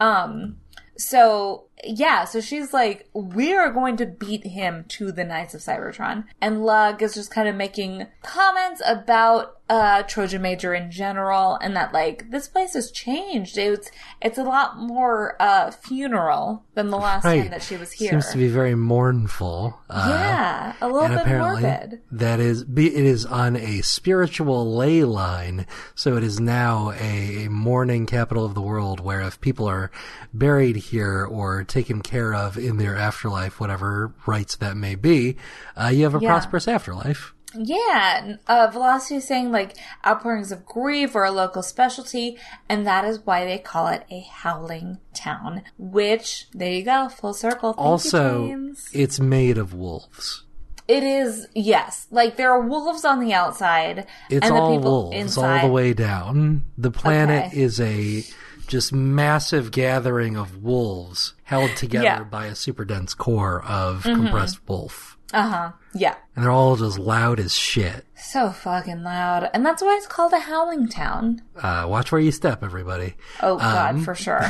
[0.02, 0.58] Um,
[0.98, 5.62] so yeah, so she's like, we are going to beat him to the Knights of
[5.62, 6.26] Cybertron.
[6.42, 11.76] And Lug is just kind of making comments about uh Trojan Major in general and
[11.76, 13.58] that like this place has changed.
[13.58, 18.08] It's it's a lot more uh funeral than the last time that she was here.
[18.08, 19.78] It seems to be very mournful.
[19.90, 22.02] Uh, yeah, a little bit apparently morbid.
[22.12, 27.50] That is, it is on a spiritual ley line so it is now a, a
[27.50, 29.92] mourning capital of the world where if people are
[30.34, 35.36] buried here or taken care of in their afterlife whatever rights that may be
[35.76, 36.30] uh, you have a Yeah.
[36.30, 42.38] prosperous afterlife Yeah, uh, Velocity is saying like outpourings of grief are a local specialty,
[42.68, 45.64] and that is why they call it a howling town.
[45.78, 47.72] Which there you go, full circle.
[47.74, 48.90] Thank also James.
[48.94, 50.44] it's made of wolves
[50.90, 54.92] it is yes, like there are wolves on the outside, it's and the all people
[55.04, 55.62] wolves inside.
[55.62, 57.62] all the way down the planet Okay.
[57.62, 58.24] is a
[58.68, 62.20] just massive gathering of wolves held together Yeah.
[62.20, 62.30] Mm-hmm.
[62.30, 65.72] by a super dense core of compressed wolf Uh huh.
[65.94, 66.16] Yeah.
[66.36, 68.06] and they're all just loud as shit.
[68.16, 71.42] So fucking loud, and that's why it's called a howling town.
[71.56, 73.16] Uh, watch where you step, everybody.
[73.42, 74.42] Oh god, Um, for sure.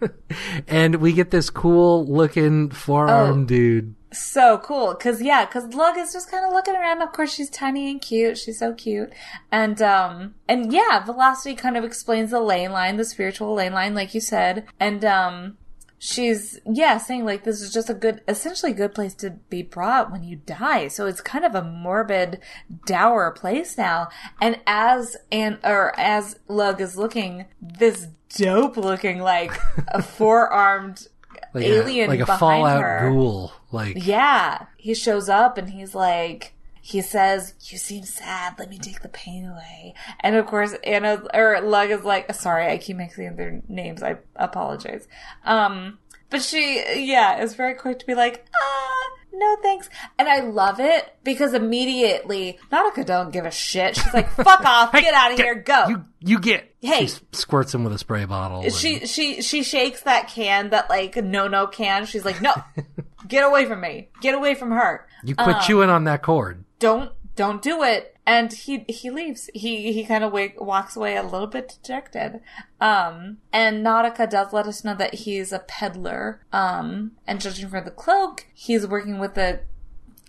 [0.68, 3.44] And we get this cool looking forearm Oh.
[3.44, 3.94] dude.
[4.12, 4.94] So cool.
[4.94, 7.02] Because yeah because lug is just kind of looking around.
[7.02, 8.38] Of course she's tiny and cute.
[8.38, 9.12] She's so cute.
[9.50, 13.94] And um and yeah velocity kind of explains the lane line the spiritual lane line
[13.94, 14.66] like you said.
[14.78, 15.58] And um
[15.98, 20.10] she's yeah saying like this is just a good essentially good place to be brought
[20.10, 20.88] when you die.
[20.88, 22.40] So it's kind of a morbid
[22.86, 24.08] dour place now.
[24.40, 29.52] And as and or as lug is looking this dope looking like
[29.88, 31.06] a four-armed
[31.54, 33.10] Like alien a, like a fallout her.
[33.10, 33.52] ghoul.
[33.70, 34.66] Like Yeah.
[34.76, 38.58] He shows up and he's like, he says, You seem sad.
[38.58, 39.94] Let me take the pain away.
[40.20, 44.02] And of course, Anna, or Lug is like, Sorry, I keep mixing their names.
[44.02, 45.06] I apologize.
[45.44, 45.98] Um,
[46.32, 49.88] but she, yeah, is very quick to be like, ah, no thanks.
[50.18, 53.96] And I love it because immediately, Nautica don't give a shit.
[53.96, 55.86] She's like, fuck off, get out of here, go.
[55.88, 56.74] you, you get.
[56.80, 57.06] Hey.
[57.06, 58.62] She squirts him with a spray bottle.
[58.62, 62.06] and- She she she shakes that can, that like no no can.
[62.06, 62.52] She's like, no,
[63.28, 65.06] get away from me, get away from her.
[65.22, 66.64] you quit um, chewing on that cord.
[66.80, 68.11] Don't don't do it.
[68.24, 69.50] And he he leaves.
[69.52, 72.40] He he kind of wake, walks away a little bit dejected.
[72.80, 76.40] Um, and Nautica does let us know that he's a peddler.
[76.52, 79.60] Um, and judging from the cloak, he's working with the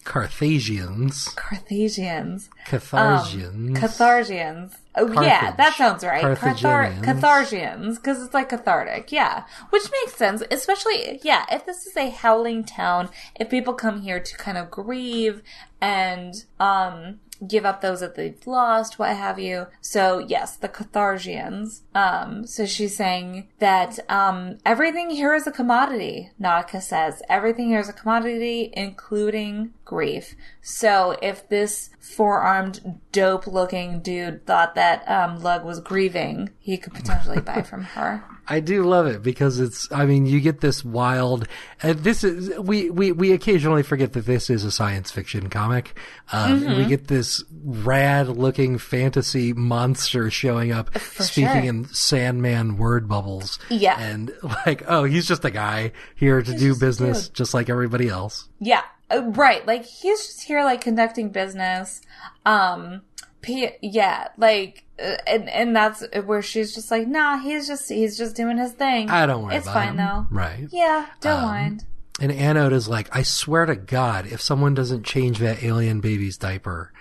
[0.04, 1.34] Carthasians.
[1.36, 2.50] Carthasians.
[2.68, 3.76] Carthasians.
[3.78, 4.76] Catharsians.
[4.96, 6.24] Oh yeah, that sounds right.
[6.38, 7.98] Cathar- Carthaginians.
[7.98, 9.12] Because it's like cathartic.
[9.12, 10.44] Yeah, which makes sense.
[10.52, 14.70] Especially, yeah, if this is a howling town, if people come here to kind of
[14.70, 15.42] grieve
[15.82, 19.68] and um give up those that they've lost, what have you.
[19.82, 21.82] So yes, the Catharsians.
[21.96, 26.32] Um, so she's saying that um everything here is a commodity.
[26.42, 30.36] Nautica says everything here is a commodity, including grief.
[30.62, 37.40] So if this four-armed, dope-looking dude thought that um, Lug was grieving, he could potentially
[37.46, 38.24] buy from her.
[38.48, 39.90] I do love it because it's.
[39.92, 41.48] I mean, you get this wild.
[41.82, 45.98] And this is we we we occasionally forget that this is a science fiction comic.
[46.32, 46.78] Um, Mm-hmm.
[46.78, 51.64] We get this rad looking fantasy monster showing up, speaking sure.
[51.64, 53.60] in Sandman word bubbles.
[53.70, 54.00] Yeah.
[54.00, 54.32] and
[54.66, 58.50] like, oh, he's just a guy here to do just business, just like everybody else.
[58.60, 58.84] Yeah, uh,
[59.22, 59.66] right.
[59.66, 62.02] Like he's just here, like conducting business.
[62.46, 63.02] Um,
[63.42, 68.18] P- yeah, like, uh, and and that's where she's just like, nah, he's just he's
[68.18, 69.10] just doing his thing.
[69.10, 69.98] I don't worry It's about fine him.
[69.98, 70.28] though.
[70.32, 70.68] Right.
[70.72, 71.86] Yeah, don't Um, mind.
[72.22, 76.38] And Anode is like, I swear to God, if someone doesn't change that alien baby's
[76.38, 76.94] diaper,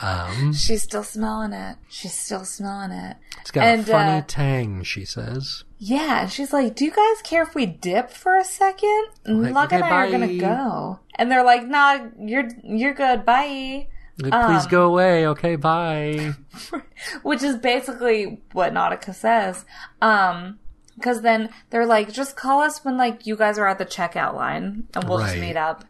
[0.00, 1.76] um, She's still smelling it.
[1.88, 3.16] She's still smelling it.
[3.42, 5.64] it's got And, a funny uh, tang, she says.
[5.86, 9.08] Yeah, and she's like, "Do you guys care if we dip for a second?
[9.26, 13.26] Like, Luck and okay, I are gonna go." And they're like, "Nah, you're you're good.
[13.26, 15.26] Bye." Like, um, Please go away.
[15.26, 16.32] Okay, bye.
[17.22, 19.66] which is basically what Nautica says.
[20.00, 20.58] Um,
[20.94, 24.34] because then they're like, just call us when like you guys are at the checkout
[24.34, 25.84] line, and we'll just meet up.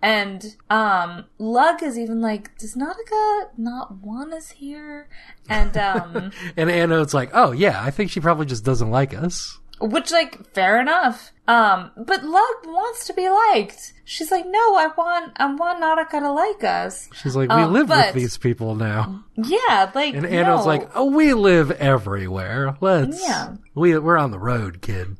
[0.00, 5.08] And um, Lug is even like, does Nautica not want us here?
[5.48, 9.58] And um, And Anode's like, oh yeah, I think she probably just doesn't like us.
[9.80, 11.32] which like fair enough.
[11.48, 13.92] Um, but Lug wants to be liked.
[14.04, 17.08] She's like, no, I want, I want Nautica to like us.
[17.14, 19.24] She's like, we Um, live but- with these people now.
[19.36, 20.66] Yeah, like And Anode's no.
[20.66, 22.76] like, oh, we live everywhere.
[22.80, 23.54] Let's, Yeah.
[23.74, 25.16] we, we're on the road, kid.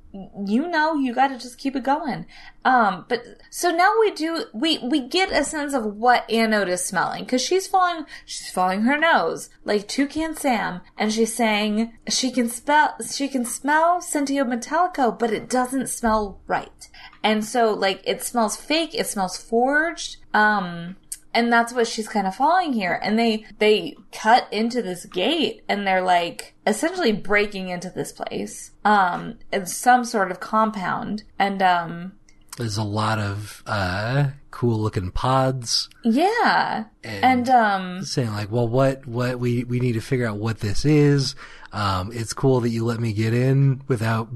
[0.46, 2.26] You know you got to just keep it going.
[2.64, 6.84] Um but so now we do we we get a sense of what anode is
[6.84, 12.30] smelling because she's following she's following her nose like toucan sam and she's saying she
[12.30, 16.88] can spell she can smell sentio metallico but it doesn't smell right.
[17.22, 20.96] And so like it smells fake it smells forged um
[21.34, 22.98] and that's what she's kind of following here.
[23.02, 28.72] And they they cut into this gate and they're like essentially breaking into this place
[28.84, 31.24] um it's some sort of compound.
[31.38, 32.12] And um
[32.56, 35.88] There's a lot of, uh, cool looking pods.
[36.04, 40.60] yeah and, um saying like, well, what, what we, we need to figure out what
[40.60, 41.34] this is.
[41.70, 44.28] Um, it's cool that you let me get in without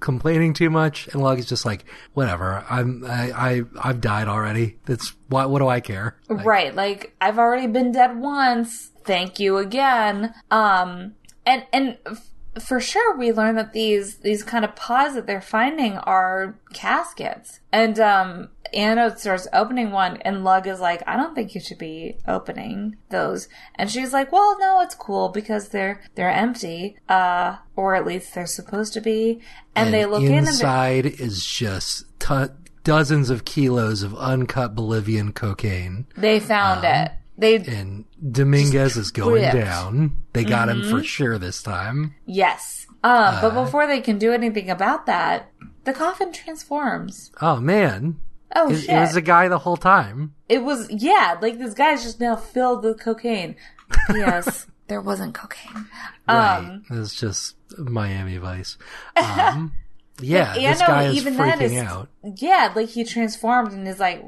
[0.00, 1.06] complaining too much.
[1.08, 2.64] And Lug is just like, whatever.
[2.68, 4.78] I'm, I, I, I've died already.
[4.86, 6.16] That's what, what do I care?
[6.28, 11.14] Like, right like i've already been dead once thank you again um
[11.46, 15.40] and and f- for sure we learn that these these kind of pods that they're
[15.40, 21.34] finding are caskets and um Anode starts opening one and Lug is like, I don't
[21.34, 23.48] think you should be opening those.
[23.76, 26.98] And she's like, Well, no, it's cool because they're they're empty.
[27.08, 29.40] Uh or at least they're supposed to be.
[29.76, 32.46] And, they look in and inside is just t-
[32.84, 36.06] dozens of kilos of uncut Bolivian cocaine.
[36.16, 37.12] they found it.
[37.36, 39.54] They And Dominguez is going ripped.
[39.56, 40.22] down.
[40.32, 40.90] They got him Mm-hmm.
[40.90, 42.14] for sure this time.
[42.26, 42.86] Yes.
[43.02, 45.50] Um, but before they can do anything about that,
[45.82, 47.32] the coffin transforms.
[47.42, 48.20] Oh man.
[48.54, 48.90] Oh It, shit!
[48.90, 50.34] it was a guy the whole time.
[50.48, 53.56] It was yeah, like this guy's just now filled with cocaine.
[54.14, 55.86] Yes, there wasn't cocaine.
[56.28, 56.58] Right.
[56.58, 58.76] Um, it's just Miami Vice.
[59.16, 59.72] Um,
[60.20, 62.08] yeah, But this Anno, guy is even freaking is- out.
[62.36, 64.24] yeah, like he transformed and is like,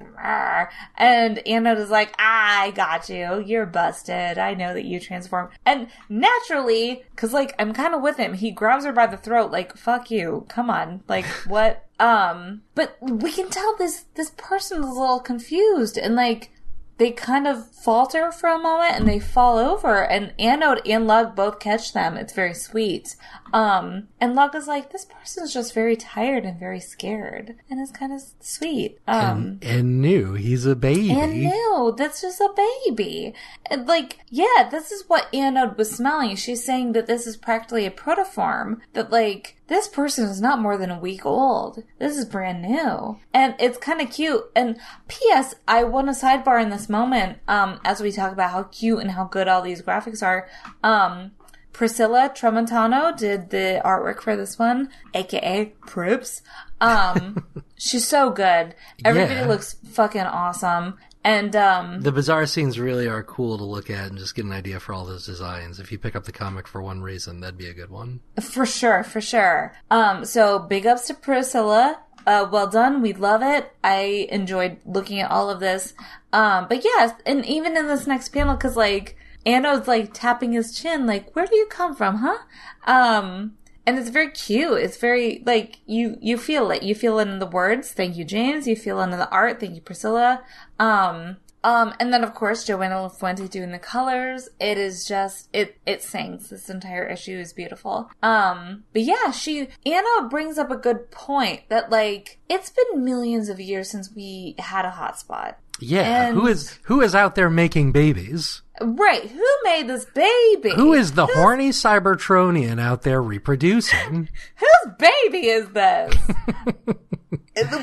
[0.97, 3.43] and Anode is like, I got you.
[3.47, 4.39] You're busted.
[4.39, 5.51] I know that you transformed.
[5.65, 9.51] And naturally, cause like I'm kind of with him, he grabs her by the throat,
[9.53, 10.45] like, fuck you.
[10.49, 11.03] Come on.
[11.09, 11.85] Like, what?
[11.99, 16.51] Um, but we can tell this, this person is a little confused and like,
[16.99, 21.37] they kind of falter for a moment and they fall over and Anode and Lug
[21.37, 22.17] both catch them.
[22.17, 23.17] It's very sweet.
[23.53, 27.57] Um, and Lug is like, this person's just very tired and very scared.
[27.69, 28.99] And it's kind of sweet.
[29.07, 31.11] Um, and, and knew he's a baby.
[31.11, 32.51] and no, that's just a
[32.87, 33.35] baby.
[33.67, 36.37] And like, yeah, this is what Anode was smelling.
[36.37, 38.81] She's saying that this is practically a protoform.
[38.95, 41.83] That like, this person is not more than a week old.
[41.99, 43.19] This is brand new.
[43.35, 44.45] And it's kind of cute.
[44.55, 45.55] And P.S.
[45.67, 49.11] I want to sidebar in this moment, um, as we talk about how cute and
[49.11, 50.49] how good all these graphics are.
[50.85, 51.33] Um,
[51.73, 56.41] Priscilla Tramontano did the artwork for this one, aka Prips.
[56.81, 57.45] Um,
[57.77, 58.75] she's so good.
[59.05, 59.47] Everybody Yeah.
[59.49, 60.97] looks fucking awesome.
[61.27, 64.53] And um, The bizarre scenes really are cool to look at and just get an
[64.53, 65.81] idea for all those designs.
[65.81, 68.21] If you pick up the comic for one reason, that'd be a good one.
[68.41, 69.75] For sure, for sure.
[69.91, 71.99] Um, so big ups to Priscilla.
[72.29, 73.03] Uh, well done.
[73.03, 73.73] We love it.
[73.83, 75.95] I enjoyed looking at all of this.
[76.33, 80.79] Um, but yes, and even in this next panel, cause like, Anode's like tapping his
[80.79, 82.39] chin, like, where do you come from, huh?
[82.85, 83.56] Um,
[83.87, 84.79] and it's very cute.
[84.83, 86.83] It's very, like, you, you feel it.
[86.83, 87.93] You feel it in the words.
[87.93, 88.67] Thank you, James.
[88.67, 89.61] You feel it in the art.
[89.61, 90.43] Thank you, Priscilla.
[90.79, 94.49] Um, Um, and then of course Joana Lafuente doing the colors.
[94.61, 96.49] It is just it it sings.
[96.51, 98.09] This entire issue is beautiful.
[98.23, 103.49] Um, but yeah, she Anna brings up a good point that like it's been millions
[103.49, 105.57] of years since we had a hotspot.
[105.81, 108.63] Yeah, And- who is who is out there making babies?
[108.81, 109.23] Right?
[109.31, 110.71] Who made this baby?
[110.75, 114.29] Who is the horny Cybertronian out there reproducing?
[114.57, 116.15] Whose baby is this?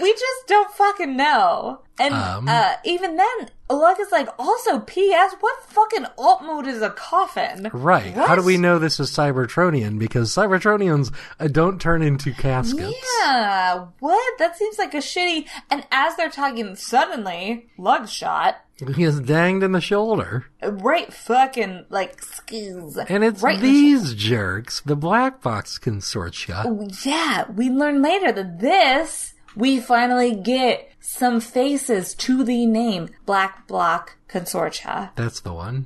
[0.02, 1.80] we just don't fucking know.
[2.00, 2.48] And Um.
[2.48, 7.70] uh, even then, Alug is like, also, P.S., what fucking alt mode is a coffin?
[7.74, 8.14] Right.
[8.14, 9.98] How do we know this is Cybertronian?
[10.00, 12.94] Because Cybertronians uh, don't turn into caskets.
[13.22, 14.40] Yeah, what?
[14.40, 15.48] That seems like a shitty.
[15.70, 18.58] And as they're talking, suddenly, Lug shot.
[18.96, 20.46] He is danged in the shoulder.
[20.62, 22.98] Right fucking, like, skills.
[22.98, 27.06] And it's right in the these jerks, the Black Box Consortia.
[27.06, 33.68] Yeah, we learn later that this, we finally get some faces to the name Black
[33.68, 35.12] Block Consortia.
[35.16, 35.86] That's the one.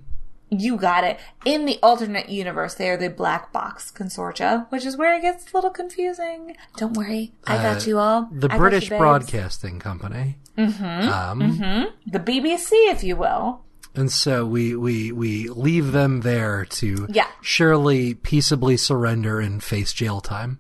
[0.50, 1.20] You got it.
[1.44, 5.52] In the alternate universe, they are the Black Box Consortia, which is where it gets
[5.52, 6.56] a little confusing.
[6.78, 8.24] Don't worry, I got you all.
[8.24, 8.88] Uh, The I British.
[8.88, 10.38] Broadcasting Company.
[10.58, 11.10] Mm-hmm.
[11.10, 13.62] Um, The BBC, if you will.
[13.96, 17.28] And so we, we, we leave them there to Yeah.
[17.42, 20.60] surely peaceably surrender and face jail time.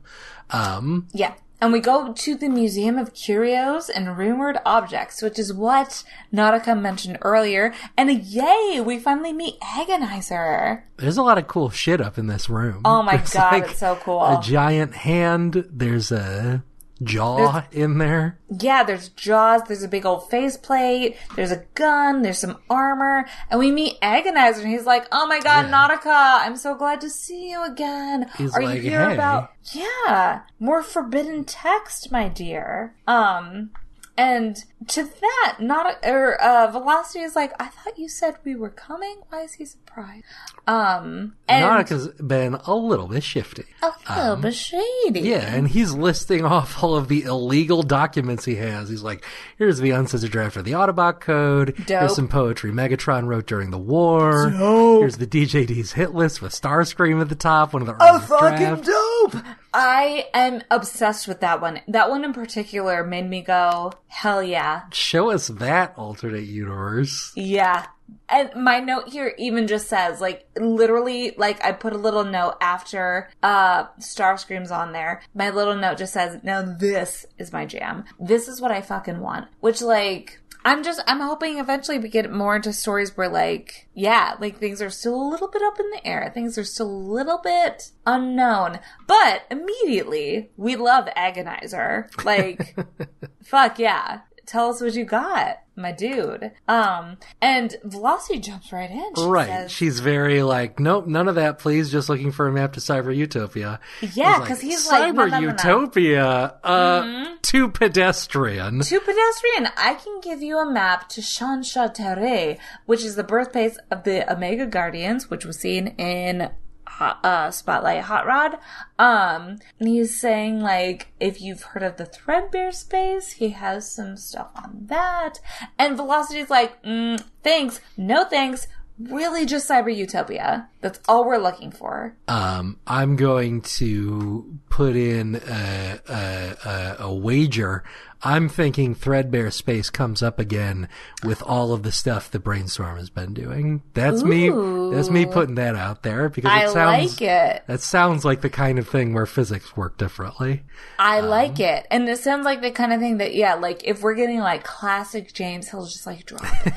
[0.49, 1.33] Um, Yeah.
[1.59, 6.79] And we go to the Museum of Curios and Rumored Objects, which is what Nautica
[6.79, 7.73] mentioned earlier.
[7.97, 10.83] And yay, we finally meet Agonizer.
[10.97, 12.81] there's a lot of cool shit up in this room.
[12.85, 14.21] Oh my There's god, like it's so cool.
[14.23, 15.65] A giant hand.
[15.71, 16.63] There's a
[17.03, 18.39] jaw in there.
[18.49, 23.59] Yeah, there's jaws, there's a big old faceplate, there's a gun, there's some armor, and
[23.59, 25.71] we meet Agonizer, and he's like, "Oh my god, Yeah.
[25.71, 28.29] Nautica, I'm so glad to see you again.
[28.37, 33.71] He's Are like, you here "Hey." about yeah more forbidden text, my dear?" Um,
[34.17, 38.69] and to that, not or uh, Velocity is like, "I thought you said we were
[38.69, 39.21] coming.
[39.29, 40.23] Why is he surprised?"
[40.67, 43.63] Um, and Nautica's been a little bit shifty.
[43.81, 45.21] a little bit shady.
[45.21, 48.89] Yeah, and he's listing off all of the illegal documents he has.
[48.89, 49.23] He's like,
[49.57, 51.73] here's the uncensored draft of the Autobot Code.
[51.77, 51.87] Dope.
[51.87, 54.49] Here's some poetry Megatron wrote during the war.
[54.51, 54.99] Dope.
[55.01, 58.27] Here's the DJD's hit list with Starscream at the top, one of the Oh, earliest
[58.27, 58.87] fucking drafts.
[59.33, 59.43] dope!
[59.73, 61.79] I am obsessed with that one.
[61.87, 64.66] That one in particular made me go, hell yeah.
[64.91, 67.31] Show us that alternate universe.
[67.35, 67.85] Yeah.
[68.29, 72.55] And my note here even just says, like, literally, like, I put a little note
[72.61, 75.21] after, uh, Starscream's on there.
[75.33, 78.05] My little note just says, now this is my jam.
[78.19, 79.47] This is what I fucking want.
[79.59, 84.35] Which, like, I'm just, I'm hoping eventually we get more into stories where, like, yeah,
[84.39, 86.29] like, things are still a little bit up in the air.
[86.33, 88.79] Things are still a little bit unknown.
[89.07, 92.07] But immediately, we love Agonizer.
[92.25, 92.75] Like,
[93.43, 94.21] fuck yeah.
[94.47, 96.51] Tell us what you got, my dude.
[96.69, 99.13] Um, and Velocity jumps right in.
[99.17, 99.47] She Right.
[99.47, 101.91] says- She's very like, nope, none of that, please.
[101.91, 103.79] Just looking for a map to Cyber Utopia.
[104.01, 105.47] yeah, because he's like, Cyber no, no, no.
[105.49, 108.79] Utopia, uh, too pedestrian.
[108.79, 113.77] To pedestrian, I can give you a map to Shansha Terre, which is the birthplace
[113.91, 116.49] of the Omega Guardians, which was seen in
[116.97, 118.57] Hot, uh, Spotlight Hot Rod.
[118.97, 124.17] Um, and he's saying like, if you've heard of the Threadbare space, he has some
[124.17, 125.39] stuff on that.
[125.77, 128.67] And Velocity's like, mm, thanks, no thanks.
[128.99, 130.69] Really, just Cyber Utopia.
[130.81, 132.15] That's all we're looking for.
[132.27, 137.83] Um, I'm going to put in a, a, a, a wager.
[138.23, 140.89] I'm thinking Threadbare Space comes up again
[141.23, 143.83] with all of the stuff the Brainstorm has been doing.
[143.93, 144.49] That's me.
[144.49, 147.11] That's me putting that out there because it I sounds.
[147.13, 147.63] like it.
[147.67, 150.63] That sounds like the kind of thing where physics work differently.
[150.97, 151.85] I Um, like it.
[151.91, 154.63] And this sounds like the kind of thing that, yeah, like if we're getting like
[154.63, 156.73] classic James, he'll just like drop it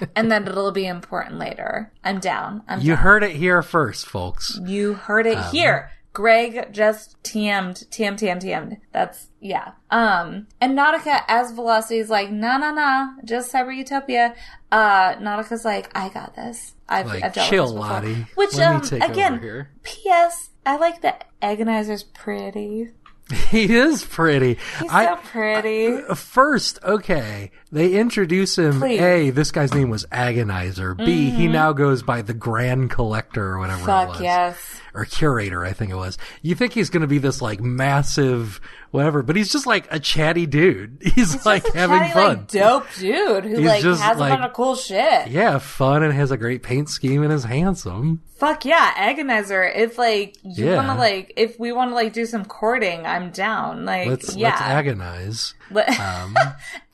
[0.00, 0.08] in.
[0.16, 1.92] and then it'll be important later.
[2.04, 2.62] I'm down.
[2.68, 2.98] I'm You down.
[2.98, 4.60] heard it here first, folks.
[4.64, 5.90] You heard it here.
[6.14, 8.78] Greg just TM'd, TM, TM, TM'd.
[8.92, 9.72] That's, yeah.
[9.90, 14.34] Um, and Nautica as Velocity is like, nah, nah, nah, just Cyber Utopia.
[14.72, 16.72] Uh, Nautica's like, I got this.
[16.88, 17.94] I've, Like, I've dealt chill, with this before.
[17.94, 18.26] Lottie.
[18.36, 19.70] Which, Let me um, take over again, here.
[19.82, 20.50] P.S.
[20.64, 22.88] I like that Agonizer's pretty.
[23.50, 24.58] He is pretty.
[24.80, 25.96] He's I, so pretty.
[26.14, 28.78] First, okay, they introduce him.
[28.78, 29.00] Please.
[29.00, 30.94] A, this guy's name was Agonizer.
[30.94, 34.56] B, he now goes by the Grand Collector or whatever Fuck yes.
[34.94, 36.16] Or Curator, I think it was.
[36.42, 38.60] You think he's going to be this like massive
[38.92, 40.98] whatever, but he's just like a chatty dude.
[41.16, 42.36] He's, like Just a having chatty, fun.
[42.36, 45.28] Like, dope dude who He's like just, has a like- bunch of cool shit.
[45.28, 48.22] yeah, fun and has a great paint scheme and is handsome.
[48.36, 49.68] Fuck yeah, agonizer.
[49.74, 50.76] If like you Yeah.
[50.76, 53.84] want to like, if we want to like do some courting, I'm down.
[53.84, 55.54] Like, Let's yeah, let's agonize.
[56.04, 56.34] Um,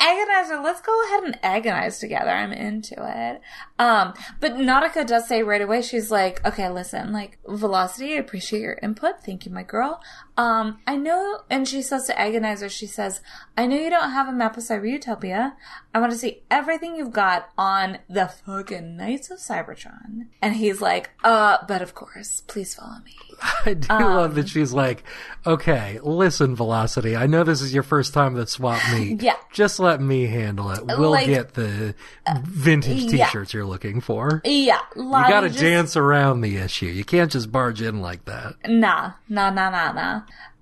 [0.01, 2.31] Agonizer, let's go ahead and agonize together.
[2.31, 3.41] I'm into it.
[3.79, 8.63] Um, but Nautica does say right away, she's like, okay, listen, like, Velocity, I appreciate
[8.63, 9.21] your input.
[9.25, 10.01] Thank you, my girl.
[10.41, 13.21] Um, I know, and she says to Agonizer, she says,
[13.59, 15.55] I know you don't have a map of Cyber Utopia.
[15.93, 20.29] I want to see everything you've got on the fucking Knights of Cybertron.
[20.41, 23.15] And he's like, uh, but of course, please follow me.
[23.67, 25.03] I do Um, love that she's like,
[25.47, 29.23] okay, listen, Velocity, I know this is your first time at Swap Meet.
[29.23, 29.37] Yeah.
[29.53, 30.81] Just let me handle it.
[30.87, 31.95] We'll Like- uh, get the
[32.45, 33.27] vintage yeah.
[33.27, 34.41] t-shirts you're looking for.
[34.45, 36.87] Yeah, You gotta just- dance around the issue.
[36.87, 38.55] You can't just barge in like that.
[38.67, 40.21] nah, nah, nah, nah, nah.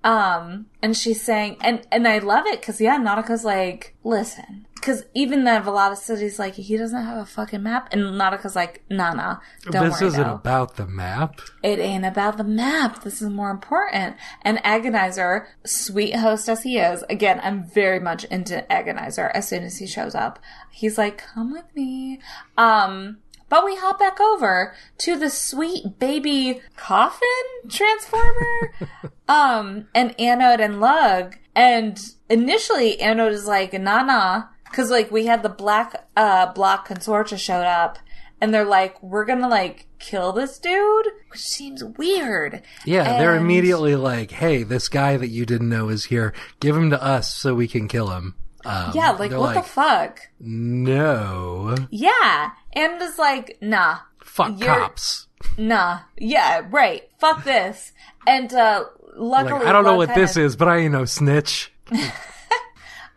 [0.09, 4.67] Um, and she's saying, and, and I love it because, yeah, Nautica's like, listen.
[4.73, 7.91] Because even the Velocity's like, he doesn't have a fucking map.
[7.93, 10.35] And Nautica's like, nah, nah, don't worry about this worry isn't though.
[10.35, 11.41] about the map.
[11.63, 13.03] It ain't about the map.
[13.03, 14.17] This is more important.
[14.41, 19.63] And Agonizer, sweet host as he is, again, I'm very much into Agonizer as soon
[19.63, 20.39] as he shows up.
[20.71, 22.21] He's like, come with me.
[22.57, 23.19] Um,
[23.49, 27.29] but we hop back over to the sweet baby coffin
[27.69, 28.73] transformer.
[29.29, 31.37] um, and Anode and Lug.
[31.55, 34.45] And initially Anode is like, nah, nah.
[34.73, 37.99] Cause like we had the black, uh, block consortia showed up
[38.41, 42.63] and they're like, we're gonna like kill this dude, which seems weird.
[42.85, 46.33] Yeah, they're immediately like, hey, this guy that you didn't know is here.
[46.61, 48.35] Give him to us so we can kill him.
[48.65, 50.21] Um, Yeah, like what the fuck?
[50.41, 51.77] No.
[51.91, 55.27] Yeah, and is like, nah, Fuck cops.
[55.57, 57.93] nah, yeah, right, fuck this.
[58.27, 58.85] And uh
[59.17, 61.73] Like, luckily, I don't know what this is, but I ain't no snitch.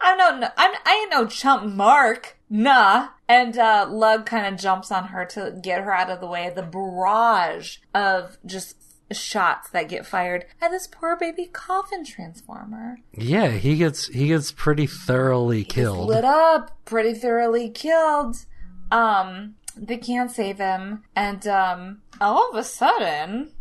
[0.03, 0.49] I don't know.
[0.57, 2.38] I'm, I ain't no chump Mark.
[2.49, 3.09] Nah.
[3.30, 6.47] And uh, Lug kind of jumps on her to get her out of the way
[6.47, 8.78] of the barrage of just
[9.14, 12.97] shots that get fired at this poor baby coffin transformer.
[13.14, 16.07] Yeah, he gets he gets pretty thoroughly killed.
[16.07, 18.45] Lit up, pretty thoroughly killed.
[18.92, 23.52] Um, they can't save him, and um, all of a sudden,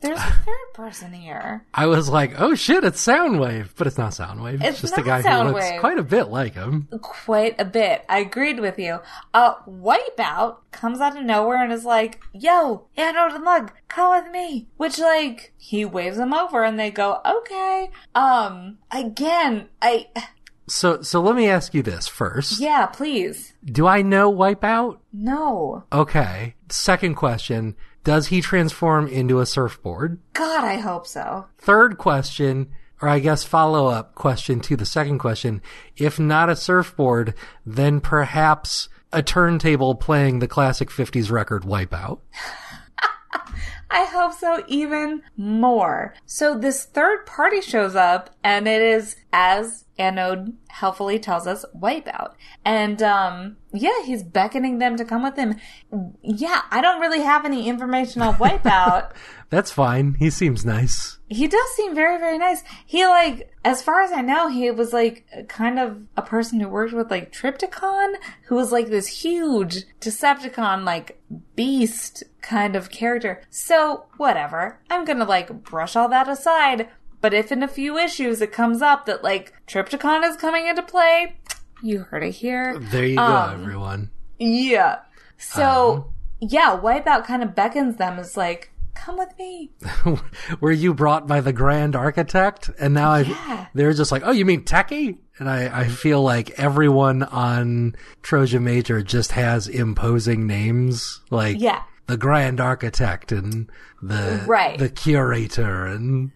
[0.00, 1.64] there's a third person here.
[1.72, 4.54] I was like, oh shit, it's Soundwave, but it's not Soundwave.
[4.54, 6.88] It's, It's just a guy who looks quite a bit like him.
[7.00, 8.04] quite a bit.
[8.08, 8.98] I agreed with you.
[9.32, 14.32] Uh, Wipeout comes out of nowhere and is like, yo, Anode and Lug, come with
[14.32, 14.66] me.
[14.76, 17.90] Which, like, he waves them over and they go, okay.
[18.16, 20.08] Um, again, I,
[20.72, 22.58] So so let me ask you this first.
[22.58, 23.52] yeah, please.
[23.62, 25.00] Do I know Wipeout?
[25.12, 25.84] No.
[25.92, 26.54] Okay.
[26.70, 30.18] Second question, does he transform into a surfboard?
[30.32, 31.44] God, I hope so.
[31.58, 35.60] Third question, or I guess follow up question to the second question.
[35.98, 37.34] If not a surfboard,
[37.66, 42.20] then perhaps a turntable playing the classic 50s record Wipeout.
[43.90, 46.14] I hope so even more.
[46.24, 52.34] So this third party shows up and it is as Anode helpfully tells us Wipeout.
[52.64, 55.56] And um yeah, he's beckoning them to come with him.
[56.22, 59.12] Yeah, I don't really have any information on Wipeout.
[59.50, 60.16] That's fine.
[60.18, 61.18] He seems nice.
[61.28, 62.62] he does seem very very nice.
[62.86, 66.68] He like as far as I know, he was like kind of a person who
[66.68, 68.14] worked with like Trypticon,
[68.46, 71.20] who was like this huge Decepticon like
[71.54, 73.42] beast kind of character.
[73.50, 74.80] So, whatever.
[74.90, 76.88] I'm to like brush all that aside.
[77.22, 80.82] But if in a few issues it comes up that like Trypticon is coming into
[80.82, 81.36] play,
[81.82, 82.78] you heard it here.
[82.78, 84.10] There you go, Um, everyone.
[84.38, 84.98] Yeah.
[85.38, 89.70] So, yeah, Wipeout kind of beckons them as like, come with me.
[90.60, 92.70] Were you brought by the Grand Architect?
[92.78, 93.66] And now Yeah.
[93.74, 95.18] They're just like, oh, you mean Techie?
[95.38, 101.82] And I, I feel like everyone on Trojan Major just has imposing names, like Yeah.
[102.06, 103.70] the Grand Architect and
[104.02, 104.78] the Right.
[104.78, 106.30] the Curator and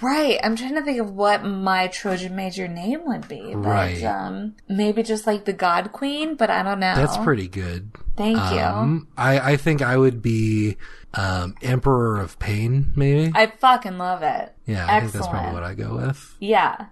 [0.00, 0.38] Right.
[0.42, 3.52] I'm trying to think of what my Trojan Major name would be.
[3.54, 4.02] But, Right.
[4.04, 6.94] um, maybe just like the God Queen, but I don't know.
[6.94, 7.90] that's pretty good.
[8.16, 8.60] Thank you.
[8.60, 10.76] Um, I, I think I would be
[11.14, 13.32] um, Emperor of Pain, maybe.
[13.34, 14.54] I fucking love it.
[14.66, 16.34] yeah, I think that's probably what I go with.
[16.40, 16.86] Yeah.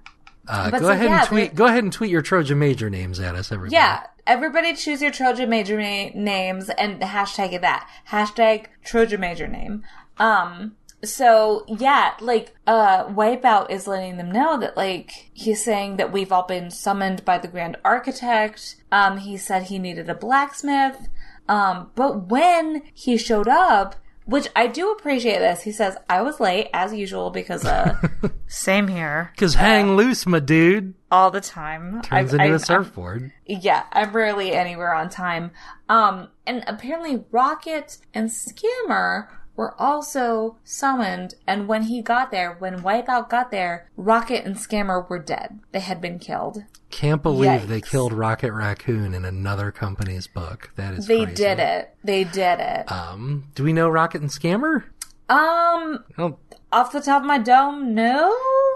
[0.47, 1.51] Uh, go so, ahead yeah, and tweet.
[1.51, 3.75] they- Go ahead and tweet your Trojan Major names at us, everybody.
[3.77, 4.03] Yeah.
[4.27, 7.89] Everybody choose your Trojan Major na- names and hashtag it that.
[8.11, 9.85] Hashtag Trojan Major name.
[10.19, 16.13] Um, so yeah, like, uh, Wipeout is letting them know that, like, he's saying that
[16.13, 18.77] we've all been summoned by the Grand Architect.
[18.93, 21.09] Um, he said he needed a blacksmith.
[21.49, 23.97] Um, but when he showed up,
[24.27, 28.01] which I do appreciate this, he says, I was late as usual because, uh,
[28.47, 29.31] same here.
[29.35, 30.95] Because hang loose, my dude.
[31.11, 32.01] All the time.
[32.03, 33.33] Turns I- into I- a surfboard.
[33.47, 35.51] yeah, I'm rarely anywhere on time.
[35.91, 41.35] Um, and apparently Rocket and Skimmer were also summoned.
[41.47, 45.61] And when he got there, when Wipeout got there, Rocket and Scammer were dead.
[45.73, 46.65] They had been killed.
[46.91, 50.71] Can't believe they killed Rocket Raccoon in another company's book.
[50.77, 51.35] That is They crazy.
[51.35, 51.95] did it.
[52.05, 52.91] They did it.
[52.91, 54.85] Um, do we know Rocket and Scammer?
[55.29, 56.39] Um, Oh,
[56.71, 58.33] off the top of my dome, no.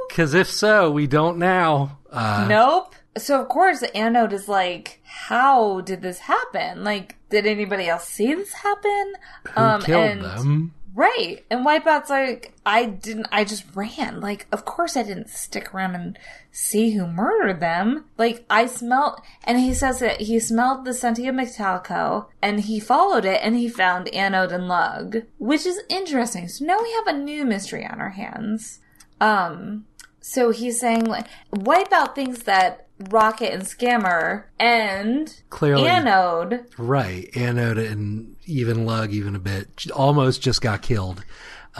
[0.09, 1.99] because if so, we don't now.
[2.11, 2.95] Uh, Nope.
[3.17, 6.85] So of course the anode is like, how did this happen?
[6.85, 9.15] Like, did anybody else see this happen?
[9.45, 10.75] who killed and them?
[10.95, 11.45] right.
[11.51, 13.29] And Wipeout's like, I didn't.
[13.31, 14.21] I just ran.
[14.21, 16.19] Like, of course I didn't stick around and
[16.51, 18.05] see who murdered them.
[18.19, 23.25] Like, I smelled, and he says that he smelled the Sentio Metallico, and he followed
[23.25, 26.49] it, and he found anode and lug, which is interesting.
[26.49, 28.81] So now we have a new mystery on our hands.
[29.21, 29.87] Um,
[30.21, 35.87] so he's saying like Wipeout thinks that Rocket and Scammer and Clearly.
[35.89, 37.29] Anode Right.
[37.37, 41.25] Anode and even Lug, even a bit, almost just got killed.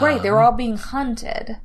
[0.01, 1.59] right, they were all being hunted.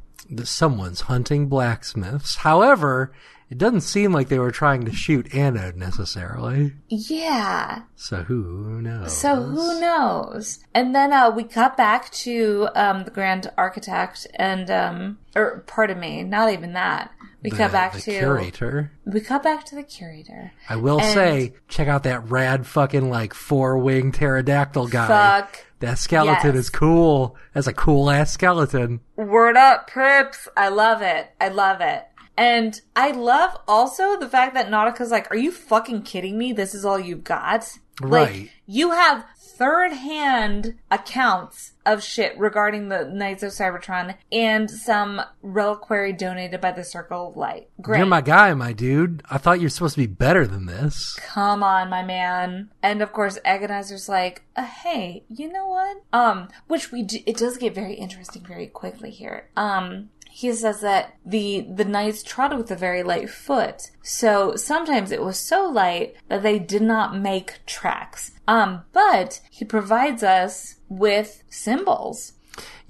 [0.43, 2.37] Someone's hunting blacksmiths.
[2.37, 3.13] However,
[3.49, 6.73] it doesn't seem like they were trying to shoot Anode necessarily.
[6.87, 7.83] Yeah.
[7.95, 9.15] So who knows?
[9.15, 10.59] So who knows?
[10.73, 15.99] And then uh we cut back to um the Grand Architect and um or pardon
[15.99, 17.11] me, not even that.
[17.43, 18.91] We the, cut back the to curator.
[19.05, 20.51] we cut back to the curator.
[20.69, 25.07] I will And- say, check out that rad fucking like four wing pterodactyl guy.
[25.07, 25.65] Fuck.
[25.79, 26.65] That skeleton Yes.
[26.65, 27.35] is cool.
[27.53, 29.01] That's a cool ass skeleton.
[29.17, 30.47] Word up, Prips.
[30.55, 31.31] I love it.
[31.41, 32.05] I love it.
[32.37, 36.53] And I love also the fact that Nautica's like, are you fucking kidding me?
[36.53, 37.77] This is all you've got?
[38.01, 38.31] Right.
[38.43, 45.21] Like, you have third hand accounts of shit regarding the Knights of Cybertron and some
[45.41, 47.69] reliquary donated by the Circle of Light.
[47.81, 47.99] Great.
[47.99, 49.23] You're my guy, my dude.
[49.29, 51.15] I thought you were supposed to be better than this.
[51.19, 52.69] Come on, my man.
[52.81, 56.03] And of course, Agonizer's like, uh, hey, you know what?
[56.13, 59.49] Um, which we do, it does get very interesting very quickly here.
[59.55, 65.11] Um, he says that the the knights trotted with a very light foot, so sometimes
[65.11, 68.31] it was so light that they did not make tracks.
[68.47, 72.34] Um, but he provides us with symbols.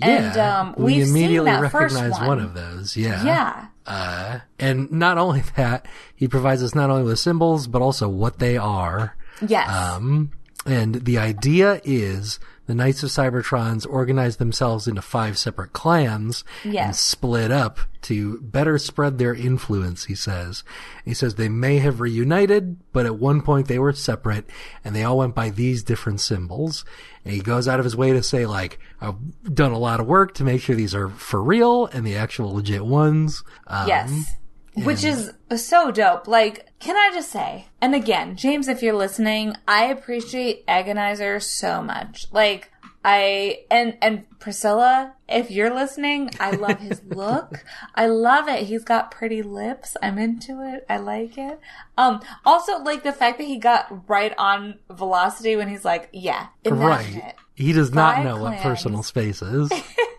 [0.02, 2.28] And, um, we immediately recognize one.
[2.28, 2.96] one of those.
[2.96, 3.24] Yeah.
[3.26, 3.68] Yeah.
[3.86, 5.86] Uh, and not only that,
[6.16, 9.18] he provides us not only with symbols, but also what they are.
[9.46, 9.70] Yes.
[9.70, 10.32] Um,
[10.66, 16.44] and the idea is the Knights of Cybertrons organized themselves into five separate clans
[16.86, 20.64] and split up to better spread their influence, he says.
[21.04, 24.46] He says they may have reunited, but at one point they were separate
[24.84, 26.86] and they all went by these different symbols.
[27.26, 29.16] And he goes out of his way to say like, I've
[29.54, 32.54] done a lot of work to make sure these are for real and the actual
[32.54, 33.44] legit ones.
[33.68, 34.36] Um, Yes.
[34.76, 36.28] Which is so dope.
[36.28, 41.82] Like, can I just say, and again, James, if you're listening, I appreciate Agonizer so
[41.82, 42.26] much.
[42.32, 42.72] Like,
[43.06, 47.64] I, and, and Priscilla, if you're listening, I love his look.
[47.96, 48.64] I love it.
[48.64, 49.96] He's got pretty lips.
[50.02, 50.86] I'm into it.
[50.90, 51.60] I like it.
[51.98, 56.48] Um, also, like the fact that he got right on velocity when he's like, yeah,
[56.66, 57.16] Right.
[57.16, 57.36] it.
[57.56, 59.72] He does not know what personal space is.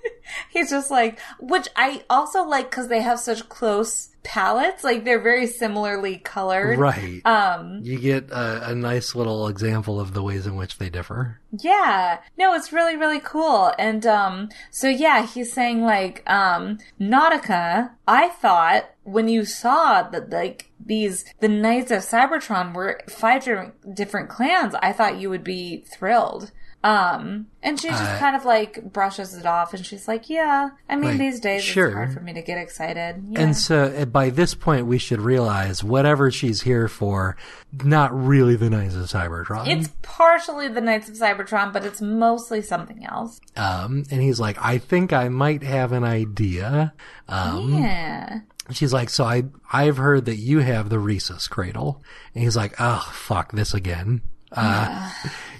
[0.50, 4.82] He's just like, which I also like because they have such close palettes.
[4.82, 6.78] Like they're very similarly colored.
[6.78, 7.20] right.
[7.24, 11.40] Um, you get a, a nice little example of the ways in which they differ.
[11.60, 12.20] yeah.
[12.36, 13.72] No, it's really, really cool.
[13.78, 20.30] And, um, so yeah, he's saying like, um, Nautica, I thought when you saw that
[20.30, 25.44] like these, the Knights of Cybertron were five different, different clans, I thought you would
[25.44, 26.50] be thrilled.
[26.84, 30.68] Um, and she just Uh, kind of like brushes it off and she's like, yeah,
[30.86, 31.86] I mean, Like, these days sure.
[31.86, 33.24] it's hard for me to get excited.
[33.30, 33.40] Yeah.
[33.40, 37.38] And so uh, by this point, we should realize whatever she's here for,
[37.82, 39.66] not really the Knights of Cybertron.
[39.66, 43.40] It's partially the Knights of Cybertron, but it's mostly something else.
[43.56, 46.92] um, and he's like, I think I might have an idea.
[47.28, 48.40] Um, Yeah.
[48.72, 52.02] she's like, so I, I've heard that you have the Rhesus cradle.
[52.34, 54.20] And he's like, oh, fuck this again.
[54.56, 55.10] Uh,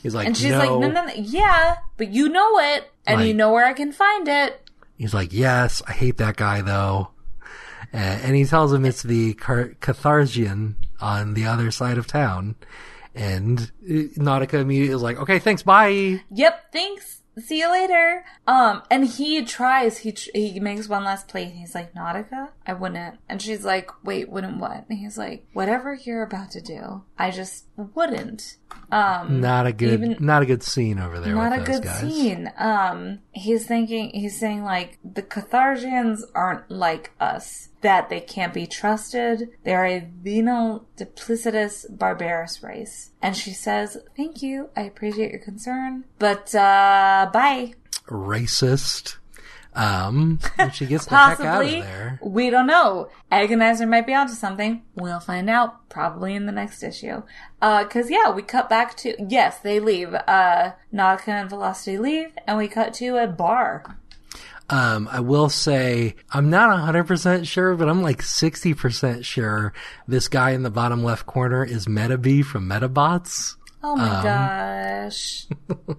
[0.03, 0.59] he's like, And she's no.
[0.59, 3.73] like, no, no, no, yeah, but you know it, and Like- you know where I
[3.73, 4.61] can find it.
[4.97, 7.11] He's like, yes, I hate that guy though.
[7.93, 12.55] Uh, and he tells him it's the Car- Catharsian on the other side of town.
[13.15, 16.21] And uh, Nautica immediately is like, okay, thanks, bye.
[16.31, 17.21] Yep, thanks.
[17.39, 18.25] See you later.
[18.47, 19.99] Um, and he tries.
[19.99, 21.45] He tr- he makes one last play.
[21.45, 23.19] And he's like, Nautica, I wouldn't.
[23.29, 24.85] And she's like, Wait, wouldn't what?
[24.89, 28.57] And he's like, Whatever you're about to do, I just wouldn't.
[28.93, 31.35] Um, Not a good, Even- not a good scene over there.
[31.35, 32.01] not a good guys.
[32.01, 32.53] scene.
[32.57, 37.71] Um, he's thinking, he's saying like the Catharsians aren't like us.
[37.85, 39.51] That they can't be trusted.
[39.63, 43.11] They're a venal, duplicitous, barbarous race.
[43.23, 44.71] And she says, "Thank you.
[44.75, 47.75] I appreciate your concern, but uh, bye."
[48.07, 49.17] racist.
[49.77, 52.21] Um, and she gets the heck out of there.
[52.23, 53.09] We don't know.
[53.33, 54.83] Agonizer might be onto something.
[54.95, 57.23] We'll find out probably in the next issue.
[57.61, 60.15] Uh, cause yeah, we cut back to, yes, they leave.
[60.15, 63.99] Uh, Nautica and Velocity leave and we cut to a bar.
[64.71, 69.73] Um, I will say I'm not 100% sure, but I'm like 60% sure
[70.09, 73.57] this guy in the bottom left corner is Metabee from Medabots.
[73.83, 75.47] Oh my gosh.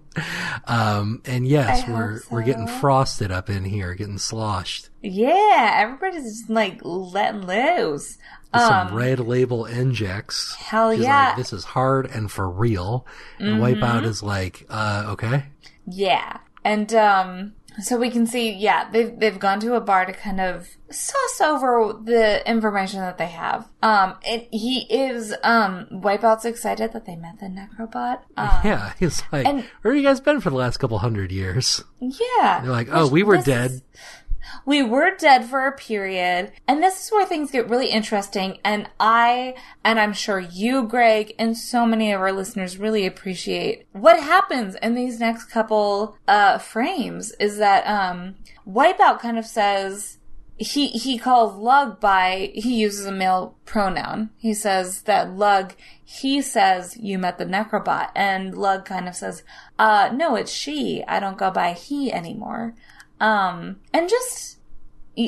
[0.68, 4.89] Um, and yes, we're hope we're getting frosted up in here, getting sloshed.
[5.03, 8.18] Yeah, everybody's just like letting loose.
[8.55, 10.55] Some Um, red label injects.
[10.55, 11.28] hell She's yeah.
[11.28, 13.05] like, this is hard and for real.
[13.38, 15.45] And Wipeout is like, uh, okay.
[15.86, 16.38] Yeah.
[16.63, 20.39] And um so we can see, yeah, they've they've gone to a bar to kind
[20.41, 23.67] of suss over the information that they have.
[23.84, 28.19] Um and he is um Wipeout's excited that they met the Necrobot.
[28.38, 31.32] Um Yeah, he's like, and- where have you guys been for the last couple hundred
[31.32, 31.84] years?
[31.99, 32.61] yeah.
[32.61, 33.71] They're like, oh, we were dead.
[33.71, 33.82] is-
[34.66, 38.89] we were dead for a period and this is where things get really interesting and
[39.00, 44.20] i and i'm sure you greg and so many of our listeners really appreciate what
[44.20, 48.36] happens in these next couple uh frames is that um
[48.68, 50.18] wipeout kind of says
[50.58, 54.30] he he calls lug by he uses a male pronoun.
[54.38, 55.74] He says that lug
[56.04, 59.43] he says you met the necrobot and lug kind of says
[59.78, 61.04] uh no it's she.
[61.08, 62.74] I don't go by he anymore
[63.20, 64.57] um, and just,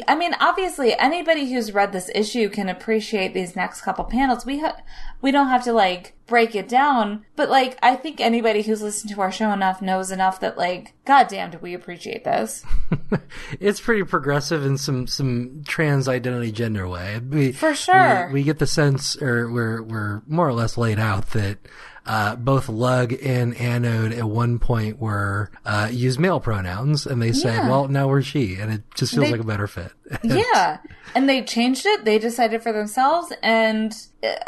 [0.08, 4.46] I mean, obviously, anybody who's read this issue can appreciate these next couple panels.
[4.46, 4.78] We ha-
[5.22, 9.14] we don't have to like break it down, but like, I think anybody who's listened
[9.14, 12.66] to our show enough knows enough that like, goddamn, do we appreciate this?
[13.62, 17.20] it's pretty progressive in some some trans identity gender way.
[17.20, 18.28] We, For sure.
[18.28, 21.60] we, we get the sense, or we're we're more or less laid out that
[22.08, 27.34] uh, both Lug and Anode at one point were uh, use male pronouns, and they
[27.34, 27.70] said, Yeah.
[27.70, 29.92] "Well, now we're she," and it just feels They- like a better fit.
[30.24, 30.78] yeah.
[31.16, 32.06] And they changed it.
[32.06, 33.34] They decided for themselves.
[33.44, 33.94] And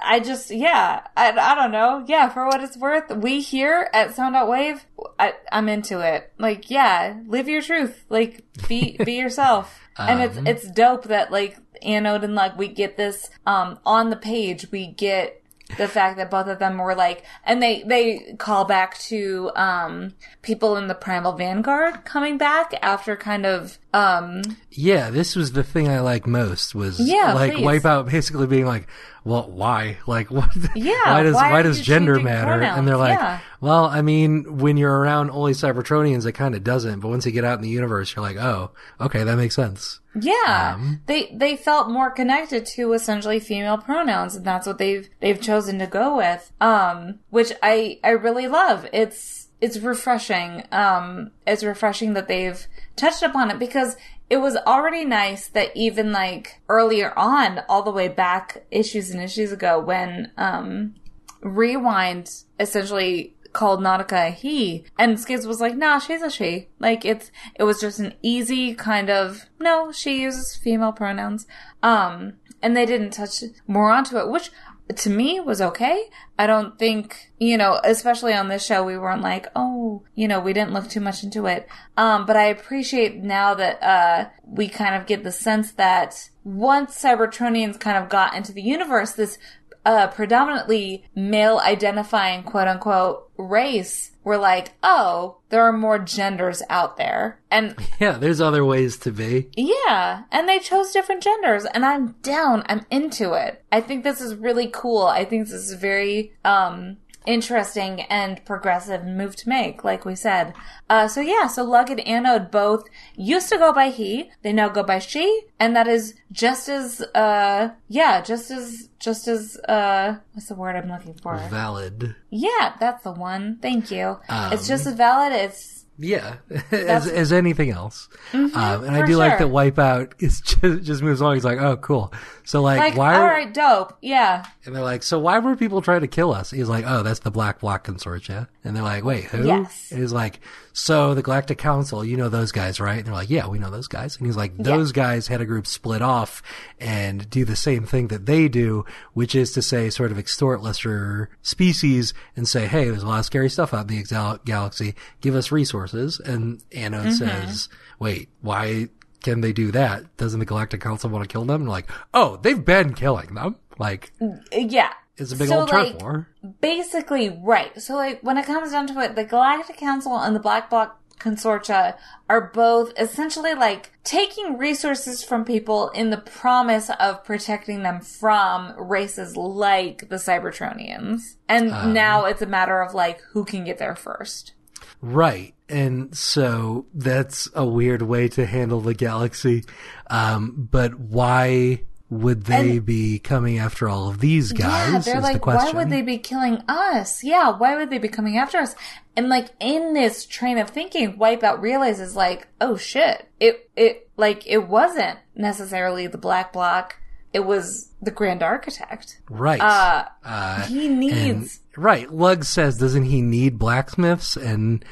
[0.02, 2.06] I just, yeah, I, I don't know.
[2.08, 4.86] Yeah, for what it's worth, we here at Sound Out Wave,
[5.18, 6.32] I, I'm into it.
[6.38, 8.06] Like, yeah, live your truth.
[8.10, 9.80] Like, be, be yourself.
[9.98, 10.48] and it's, Um.
[10.48, 14.88] it's dope that like Anode and Lug, we get this, um, on the page, we
[14.88, 15.39] get
[15.78, 20.14] the fact that both of them were like and they they call back to um
[20.42, 25.64] people in the primal vanguard coming back after kind of um Yeah, this was the
[25.64, 27.66] thing I like most was Yeah, like please.
[27.66, 28.88] Wipeout basically being like,
[29.24, 29.98] "Well, why?
[30.06, 30.50] Like, what?
[30.76, 32.78] Yeah, why does why why, does gender matter?" pronouns?
[32.78, 33.40] And they're like, Yeah.
[33.62, 37.00] "Well, I mean, when you're around only Cybertronians, it kind of doesn't.
[37.00, 38.72] But once you get out in the universe, you're like, oh,
[39.02, 44.36] okay, that makes sense." Yeah, Um, they they felt more connected to essentially female pronouns,
[44.36, 46.52] and that's what they've they've chosen to go with.
[46.60, 48.88] Um, which I I really love.
[48.92, 50.64] It's it's refreshing.
[50.72, 53.98] Um, it's refreshing that they've touched upon it because
[54.30, 59.22] it was already nice that even like earlier on, all the way back issues and
[59.22, 60.96] issues ago, when um
[61.42, 62.30] Rewind
[62.60, 66.68] essentially called Nautica a he, and Skids was like, nah, she's a she.
[66.80, 71.48] Like, it's, it was just an easy kind of, no, she uses female pronouns.
[71.82, 74.52] Um, and they didn't touch more onto it, which
[74.96, 76.10] to me was okay.
[76.38, 80.40] I don't think, you know, especially on this show, we weren't like, oh, you know,
[80.40, 81.68] we didn't look too much into it.
[81.96, 87.00] Um, but I appreciate now that, uh, we kind of get the sense that once
[87.02, 89.38] Cybertronians kind of got into the universe, this
[89.86, 96.98] uh, predominantly male identifying quote unquote race were like, oh, there are more genders out
[96.98, 97.40] there.
[97.52, 99.50] And Yeah, there's other ways to be.
[99.58, 102.64] yeah, and they chose different genders and I'm down.
[102.68, 103.64] I'm into it.
[103.72, 105.04] I think this is really cool.
[105.04, 110.54] I think this is very um interesting and progressive move to make, like we said.
[110.90, 114.70] Uh so yeah, so Lug and Anode both used to go by he, they now
[114.70, 120.18] go by she, and that is just as uh yeah, just as just as uh
[120.34, 121.38] what's the word I'm looking for?
[121.50, 122.16] Valid.
[122.30, 123.58] Yeah, that's the one.
[123.62, 124.18] Thank you.
[124.30, 126.38] it's just Um, as valid as Yeah,
[126.72, 128.08] as, as anything else.
[128.34, 131.36] um, and I Mm-hmm, do like that Wipeout is just, just moves along.
[131.36, 132.14] He's like, oh, cool.
[132.46, 133.16] So like, like why?
[133.16, 133.98] all right, dope.
[134.02, 134.46] Yeah.
[134.66, 136.52] And they're like, so why were people trying to kill us?
[136.52, 138.48] He's like, oh, that's the Black Block Consortia.
[138.64, 139.46] And they're like, wait, who?
[139.46, 139.92] Yes.
[139.92, 140.40] And he's like,
[140.80, 142.98] so the Galactic Council, you know those guys, right?
[143.00, 144.16] And they're like, yeah, we know those guys.
[144.18, 146.42] And he's like, those guys had a group split off
[146.80, 150.62] and do the same thing that they do, which is to say, sort of extort
[150.64, 154.40] lesser species and say, hey, there's a lot of scary stuff out in the gal-
[154.46, 154.96] galaxy.
[155.22, 156.20] Give us resources.
[156.20, 157.12] And Anno Mm-hmm.
[157.12, 157.70] says,
[158.00, 158.88] wait, why
[159.22, 160.16] can they do that?
[160.18, 161.62] Doesn't the Galactic Council want to kill them?
[161.62, 163.58] And like, oh, they've been killing them.
[163.78, 164.12] Like,
[164.52, 164.94] Yeah.
[165.22, 166.28] It's a big So, old turf like, war.
[166.62, 167.80] Basically, right.
[167.82, 171.00] So, like, when it comes down to it, the Galactic Council and the Black Block
[171.20, 171.98] Consortia
[172.30, 178.74] are both essentially like taking resources from people in the promise of protecting them from
[178.80, 181.36] races like the Cybertronians.
[181.50, 181.94] And Um.
[181.94, 184.54] now it's a matter of like who can get there first.
[185.02, 185.54] Right.
[185.68, 189.66] And so that's a weird way to handle the galaxy.
[190.10, 195.06] Um, but why would they be coming after all of these guys?
[195.08, 195.76] Yeah, they're like, the question.
[195.76, 197.24] why would they be killing us?
[197.24, 198.76] Yeah, why would they be coming after us?
[199.16, 204.48] And like in this train of thinking, Wipeout realizes like, oh shit, it it like
[204.48, 206.96] it wasn't necessarily the Black Block.
[207.32, 209.22] It was the Grand Architect.
[209.30, 209.62] Right.
[209.62, 211.60] Uh, Uh, he and- needs.
[211.78, 212.12] right.
[212.12, 214.36] Lug says, doesn't he need blacksmiths?
[214.36, 214.84] And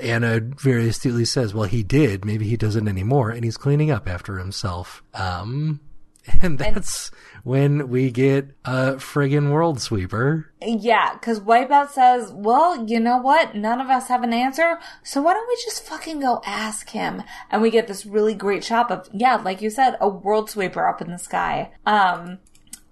[0.00, 2.24] Anna very astutely says, well, he did.
[2.24, 3.30] Maybe he doesn't anymore.
[3.30, 5.02] And he's cleaning up after himself.
[5.14, 5.80] Um,
[6.42, 7.10] and that's
[7.44, 10.52] when we get a friggin' world sweeper.
[10.60, 13.54] Yeah, because Wipeout says, well, you know what?
[13.54, 17.22] None of us have an answer, so why don't we just fucking go ask him?
[17.50, 20.86] And we get this really great shot of, yeah, like you said, a world sweeper
[20.86, 22.38] up in the sky, um,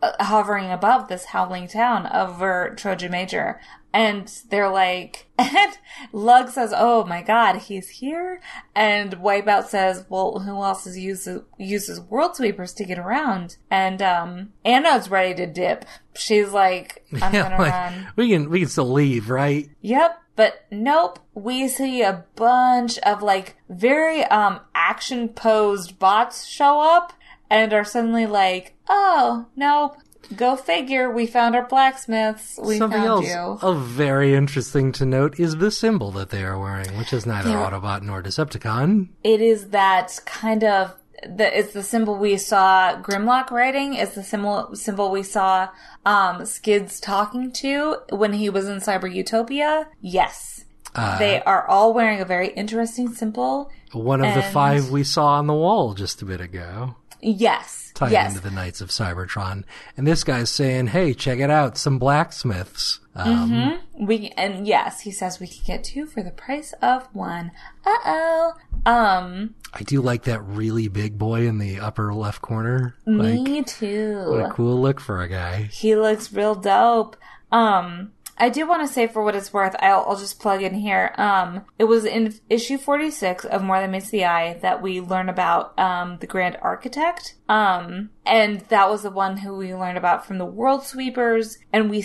[0.02, 3.60] uh, hovering above this howling town over Troja Major.
[3.92, 5.78] And they're like, and
[6.12, 8.40] Lug says, oh my god, he's here?
[8.74, 13.56] And Wipeout says, well, who else is uses, uses world sweepers to get around?
[13.70, 15.86] And, um, Anna's ready to dip.
[16.14, 18.08] She's like, I'm Yeah, gonna like, run.
[18.16, 19.70] we can we can still leave, right?
[19.80, 21.20] Yep, but nope.
[21.34, 27.12] We see a bunch of like very um action posed bots show up
[27.50, 29.96] and are suddenly like, "Oh, nope.
[30.36, 31.10] Go figure.
[31.10, 32.58] We found our blacksmiths.
[32.62, 36.44] We Something found else you." of very interesting to note is the symbol that they
[36.44, 39.08] are wearing, which is neither They're- Autobot nor Decepticon.
[39.24, 40.94] It is that kind of
[41.24, 43.94] the it's the symbol we saw Grimlock writing.
[43.94, 45.68] It's the symbol symbol we saw
[46.06, 49.88] um Skids talking to when he was in Cyber Utopia.
[50.00, 50.64] Yes.
[50.94, 53.70] Uh, they are all wearing a very interesting symbol.
[53.92, 56.96] One of the five we saw on the wall just a bit ago.
[57.20, 57.92] Yes.
[57.94, 58.34] Tied yes.
[58.34, 59.64] into the Knights of Cybertron.
[59.96, 63.00] And this guy's saying, hey, check it out, some blacksmiths.
[63.14, 67.50] Um, We and yes, he says we can get two for the price of one.
[67.84, 68.52] Uh oh.
[68.86, 72.94] Um, I do like that really big boy in the upper left corner.
[73.06, 74.44] Like, me what too.
[74.44, 75.64] a cool look for a guy.
[75.64, 77.16] He looks real dope.
[77.50, 80.74] Um, I do want to say for what it's worth, I'll, I'll just plug in
[80.74, 81.12] here.
[81.18, 85.28] Um, it was in issue 46 of More Than Meets the Eye that we learn
[85.28, 87.34] about, um, the Grand Architect.
[87.48, 91.58] Um, and that was the one who we learned about from the World Sweepers.
[91.72, 92.02] And we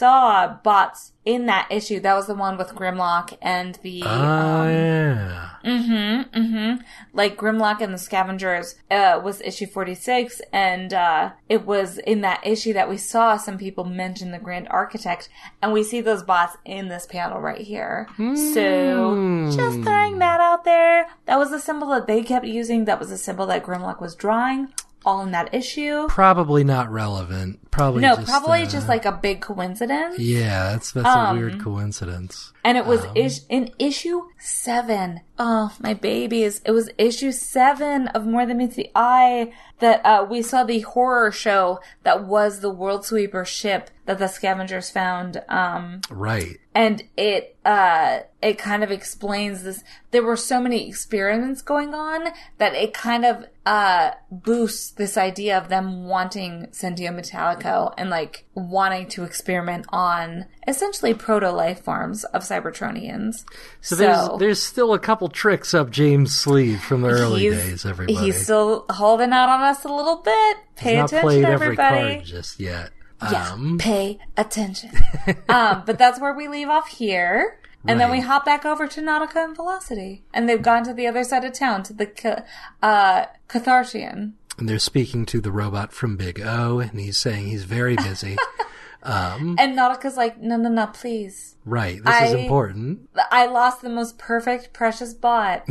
[0.00, 2.00] saw bots in that issue.
[2.00, 5.50] That was the one with Grimlock and the, Oh, um, yeah.
[5.62, 6.82] Mm-hmm, mm-hmm.
[7.12, 12.40] Like Grimlock and the Scavengers uh, was issue 46, and uh, it was in that
[12.46, 15.28] issue that we saw some people mention the Grand Architect,
[15.60, 18.08] and we see those bots in this panel right here.
[18.16, 21.10] So, just throwing that out there.
[21.26, 22.86] That was a symbol that they kept using.
[22.86, 24.72] That was a symbol that Grimlock was drawing,
[25.04, 26.06] all in that issue.
[26.08, 27.70] Probably not relevant.
[27.70, 30.18] Probably No, just, probably uh, just like a big coincidence.
[30.18, 32.52] Yeah, that's that's Um, a weird coincidence.
[32.64, 35.20] And it Um, was is- in issue seven.
[35.38, 36.60] Oh, my babies.
[36.66, 40.80] It was issue seven of More Than Meets the Eye that uh, we saw the
[40.80, 45.42] horror show that was the World Sweeper ship that the scavengers found.
[45.48, 46.58] Um, Right.
[46.74, 52.28] and it uh it kind of explains this there were so many experiments going on
[52.58, 58.46] that it kind of uh boosts this idea of them wanting Sentio Metallico and like
[58.54, 63.44] wanting to experiment on essentially proto life forms of Cybertronians.
[63.80, 67.84] So, there's there's still a couple tricks up James' sleeve from the early days.
[67.86, 70.56] Everybody, he's still holding out on us a little bit.
[70.76, 72.20] Pay He's attention, every everybody.
[72.24, 72.90] just yet.
[73.22, 74.90] Yeah, Um, pay attention.
[75.48, 77.58] um, but that's where we leave off here.
[77.86, 80.22] And then we hop back over to Nautica and Velocity.
[80.34, 82.44] And they've gone to the other side of town, to the
[82.82, 84.32] uh, Cathartian.
[84.58, 88.36] and they're speaking to the robot from Big O, and he's saying he's very busy.
[89.02, 91.56] um, And Nautica's like, no, no, no, please.
[91.64, 92.02] right.
[92.04, 93.08] This is important.
[93.30, 95.66] I lost the most perfect, precious bot.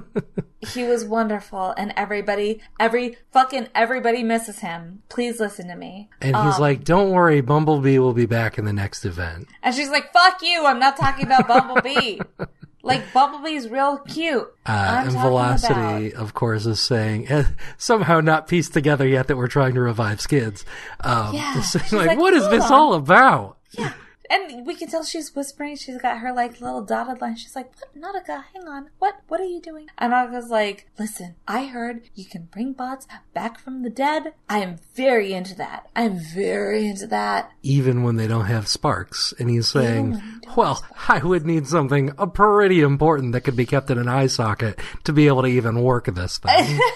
[0.60, 5.02] he was wonderful, and everybody, every fucking everybody misses him.
[5.08, 6.10] Please listen to me.
[6.20, 9.74] And he's um, like, "Don't worry, Bumblebee will be back in the next event." And
[9.74, 10.66] she's like, "Fuck you!
[10.66, 12.20] I'm not talking about Bumblebee.
[12.88, 14.52] Like Bumblebee's real cute.
[14.66, 17.44] Uh, and Velocity, of course, is saying eh,
[17.76, 20.64] somehow not pieced together yet that we're trying to revive Skids.
[21.00, 21.54] Um, Yeah.
[21.92, 23.58] like, like, what is "Hold this all about?
[23.72, 23.92] Yeah.
[24.30, 25.76] And we can tell she's whispering.
[25.76, 27.36] She's got her like little dotted line.
[27.36, 28.44] She's like, "What, Nautica?
[28.54, 28.90] Hang on.
[28.98, 29.20] What?
[29.28, 33.58] What are you doing?" And Nautica's like, "Listen, I heard you can bring bots back
[33.58, 34.34] from the dead.
[34.48, 35.88] I am very into that.
[35.94, 40.44] I'm very into that." Even when they don't have sparks, and he's saying, they don't
[40.46, 44.26] have "Well, I would need something pretty important that could be kept in an eye
[44.26, 46.78] socket to be able to even work this thing."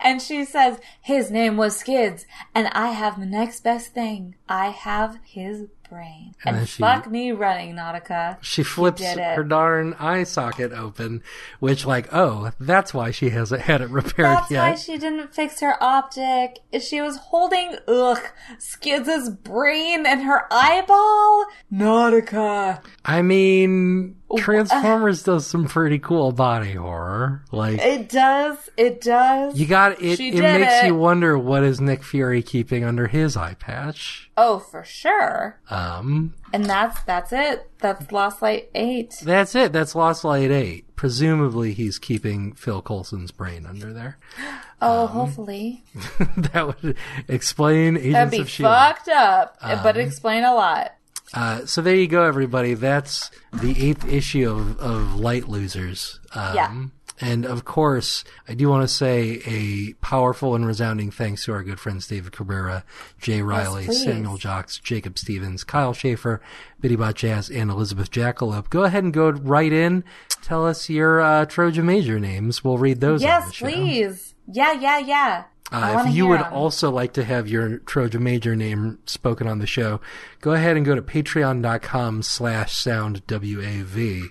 [0.00, 2.24] And she says, His name was Skids,
[2.54, 4.36] and I have the next best thing.
[4.48, 6.34] I have his brain.
[6.44, 8.38] And And, she- fuck me running, Nautica.
[8.40, 11.22] She flips her darn eye socket open,
[11.60, 14.68] which, like, oh, that's why she hasn't had it repaired That's yet.
[14.70, 16.58] why she didn't fix her optic.
[16.80, 18.20] She was holding, ugh,
[18.58, 21.46] Skids' brain and her eyeball.
[21.72, 22.82] Nautica.
[23.04, 27.42] I mean, Transformers does some pretty cool body horror.
[27.50, 28.56] Like, It does.
[28.76, 29.58] It does.
[29.58, 30.16] you got it.
[30.16, 30.86] She It makes it.
[30.86, 34.30] you wonder what is Nick Fury keeping under his eye patch.
[34.36, 35.58] oh, for sure.
[35.70, 37.70] Um, And that's, that's it.
[37.78, 39.14] That's Lost Light 8.
[39.22, 39.72] that's it.
[39.72, 40.84] That's Lost Light Eight.
[40.96, 44.18] Presumably, he's keeping Phil Coulson's brain under there.
[44.80, 45.82] Oh, Um, hopefully.
[46.36, 50.92] that would explain Agents That'd be fucked up, Um, but explain a lot.
[51.34, 52.74] Uh, so there you go, everybody.
[52.74, 56.20] That's the eighth issue of, of Light Losers.
[56.34, 56.84] Um, Yeah.
[57.20, 61.64] And of course, I do want to say a powerful and resounding thanks to our
[61.64, 62.84] good friends David Cabrera,
[63.20, 64.04] Jay Riley, please.
[64.04, 66.40] Samuel Jocks, Jacob Stevens, Kyle Schaefer,
[66.80, 68.70] Bittybot Jazz, and Elizabeth Jackalope.
[68.70, 70.04] Go ahead and go right in.
[70.42, 72.62] Tell us your uh, Trojan Major names.
[72.62, 73.20] We'll read those.
[73.20, 74.36] Yes, please.
[74.46, 75.44] Yeah, yeah, yeah.
[75.70, 76.52] Uh, if you would would 'em.
[76.52, 80.00] also like to have your Trojan Major name spoken on the show,
[80.40, 84.22] go ahead and go to patreon.com slash sound W-A-V,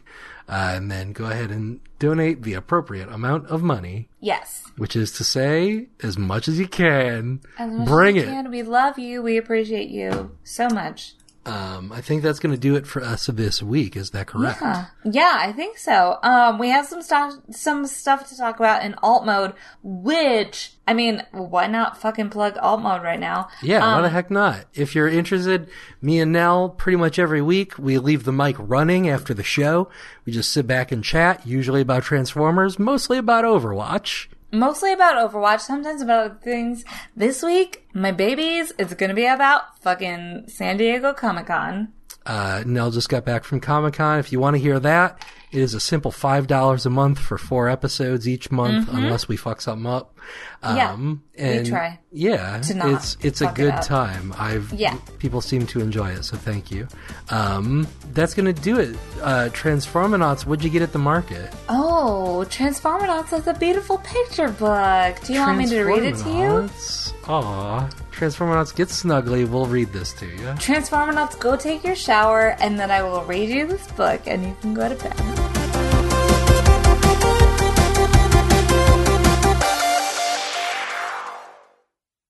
[0.50, 4.64] uh, and then go ahead and donate the appropriate amount of money, Yes.
[4.78, 7.42] which is to say, as much as you can.
[7.60, 8.28] As much Bring as it.
[8.28, 8.50] Can.
[8.52, 9.22] We love you.
[9.22, 11.14] We appreciate you so much.
[11.48, 13.96] Um, I think that's going to do it for us this week.
[13.96, 14.60] Is that correct?
[14.60, 14.86] Huh.
[15.06, 16.20] Yeah, I think so.
[16.22, 20.94] Um, we have some stuff, some stuff to talk about in alt mode, which, I
[20.94, 23.48] mean, why not fucking plug alt mode right now?
[23.62, 24.66] Yeah, why Um, the heck not?
[24.74, 25.70] If you're interested,
[26.02, 29.90] me and Nell, pretty much every week, we leave the mic running after the show.
[30.26, 34.28] We just sit back and chat, usually about Transformers, mostly about Overwatch.
[34.52, 36.86] Mostly about Overwatch, sometimes about other things.
[37.16, 41.90] This week, my babies, it's gonna be about fucking San Diego Comic Con.
[42.26, 44.20] Uh, Nell just got back from Comic Con.
[44.20, 47.70] If you want to hear that, it is a simple $5 a month for four
[47.70, 50.17] episodes each month, unless we fuck something up.
[50.64, 50.76] Mm-hmm.
[50.78, 53.86] Yeah, Um, we try Yeah, it's it's a it good up.
[53.86, 54.34] time.
[54.38, 54.96] I've Yeah.
[55.20, 56.88] people seem to enjoy it, so thank you.
[57.30, 58.96] Um, that's gonna do it.
[59.22, 61.54] Uh, Transformanauts, what'd you get at the market?
[61.70, 65.20] Oh, Transformernauts is a beautiful picture book.
[65.26, 66.70] Do you want me to read it to you?
[66.70, 67.14] Transformanauts?
[67.30, 67.90] Aw.
[68.12, 69.48] Transformanauts, get snuggly.
[69.48, 70.38] We'll read this to you.
[70.58, 74.56] Transformernauts, go take your shower, and then I will read you this book, and you
[74.60, 75.57] can go to bed.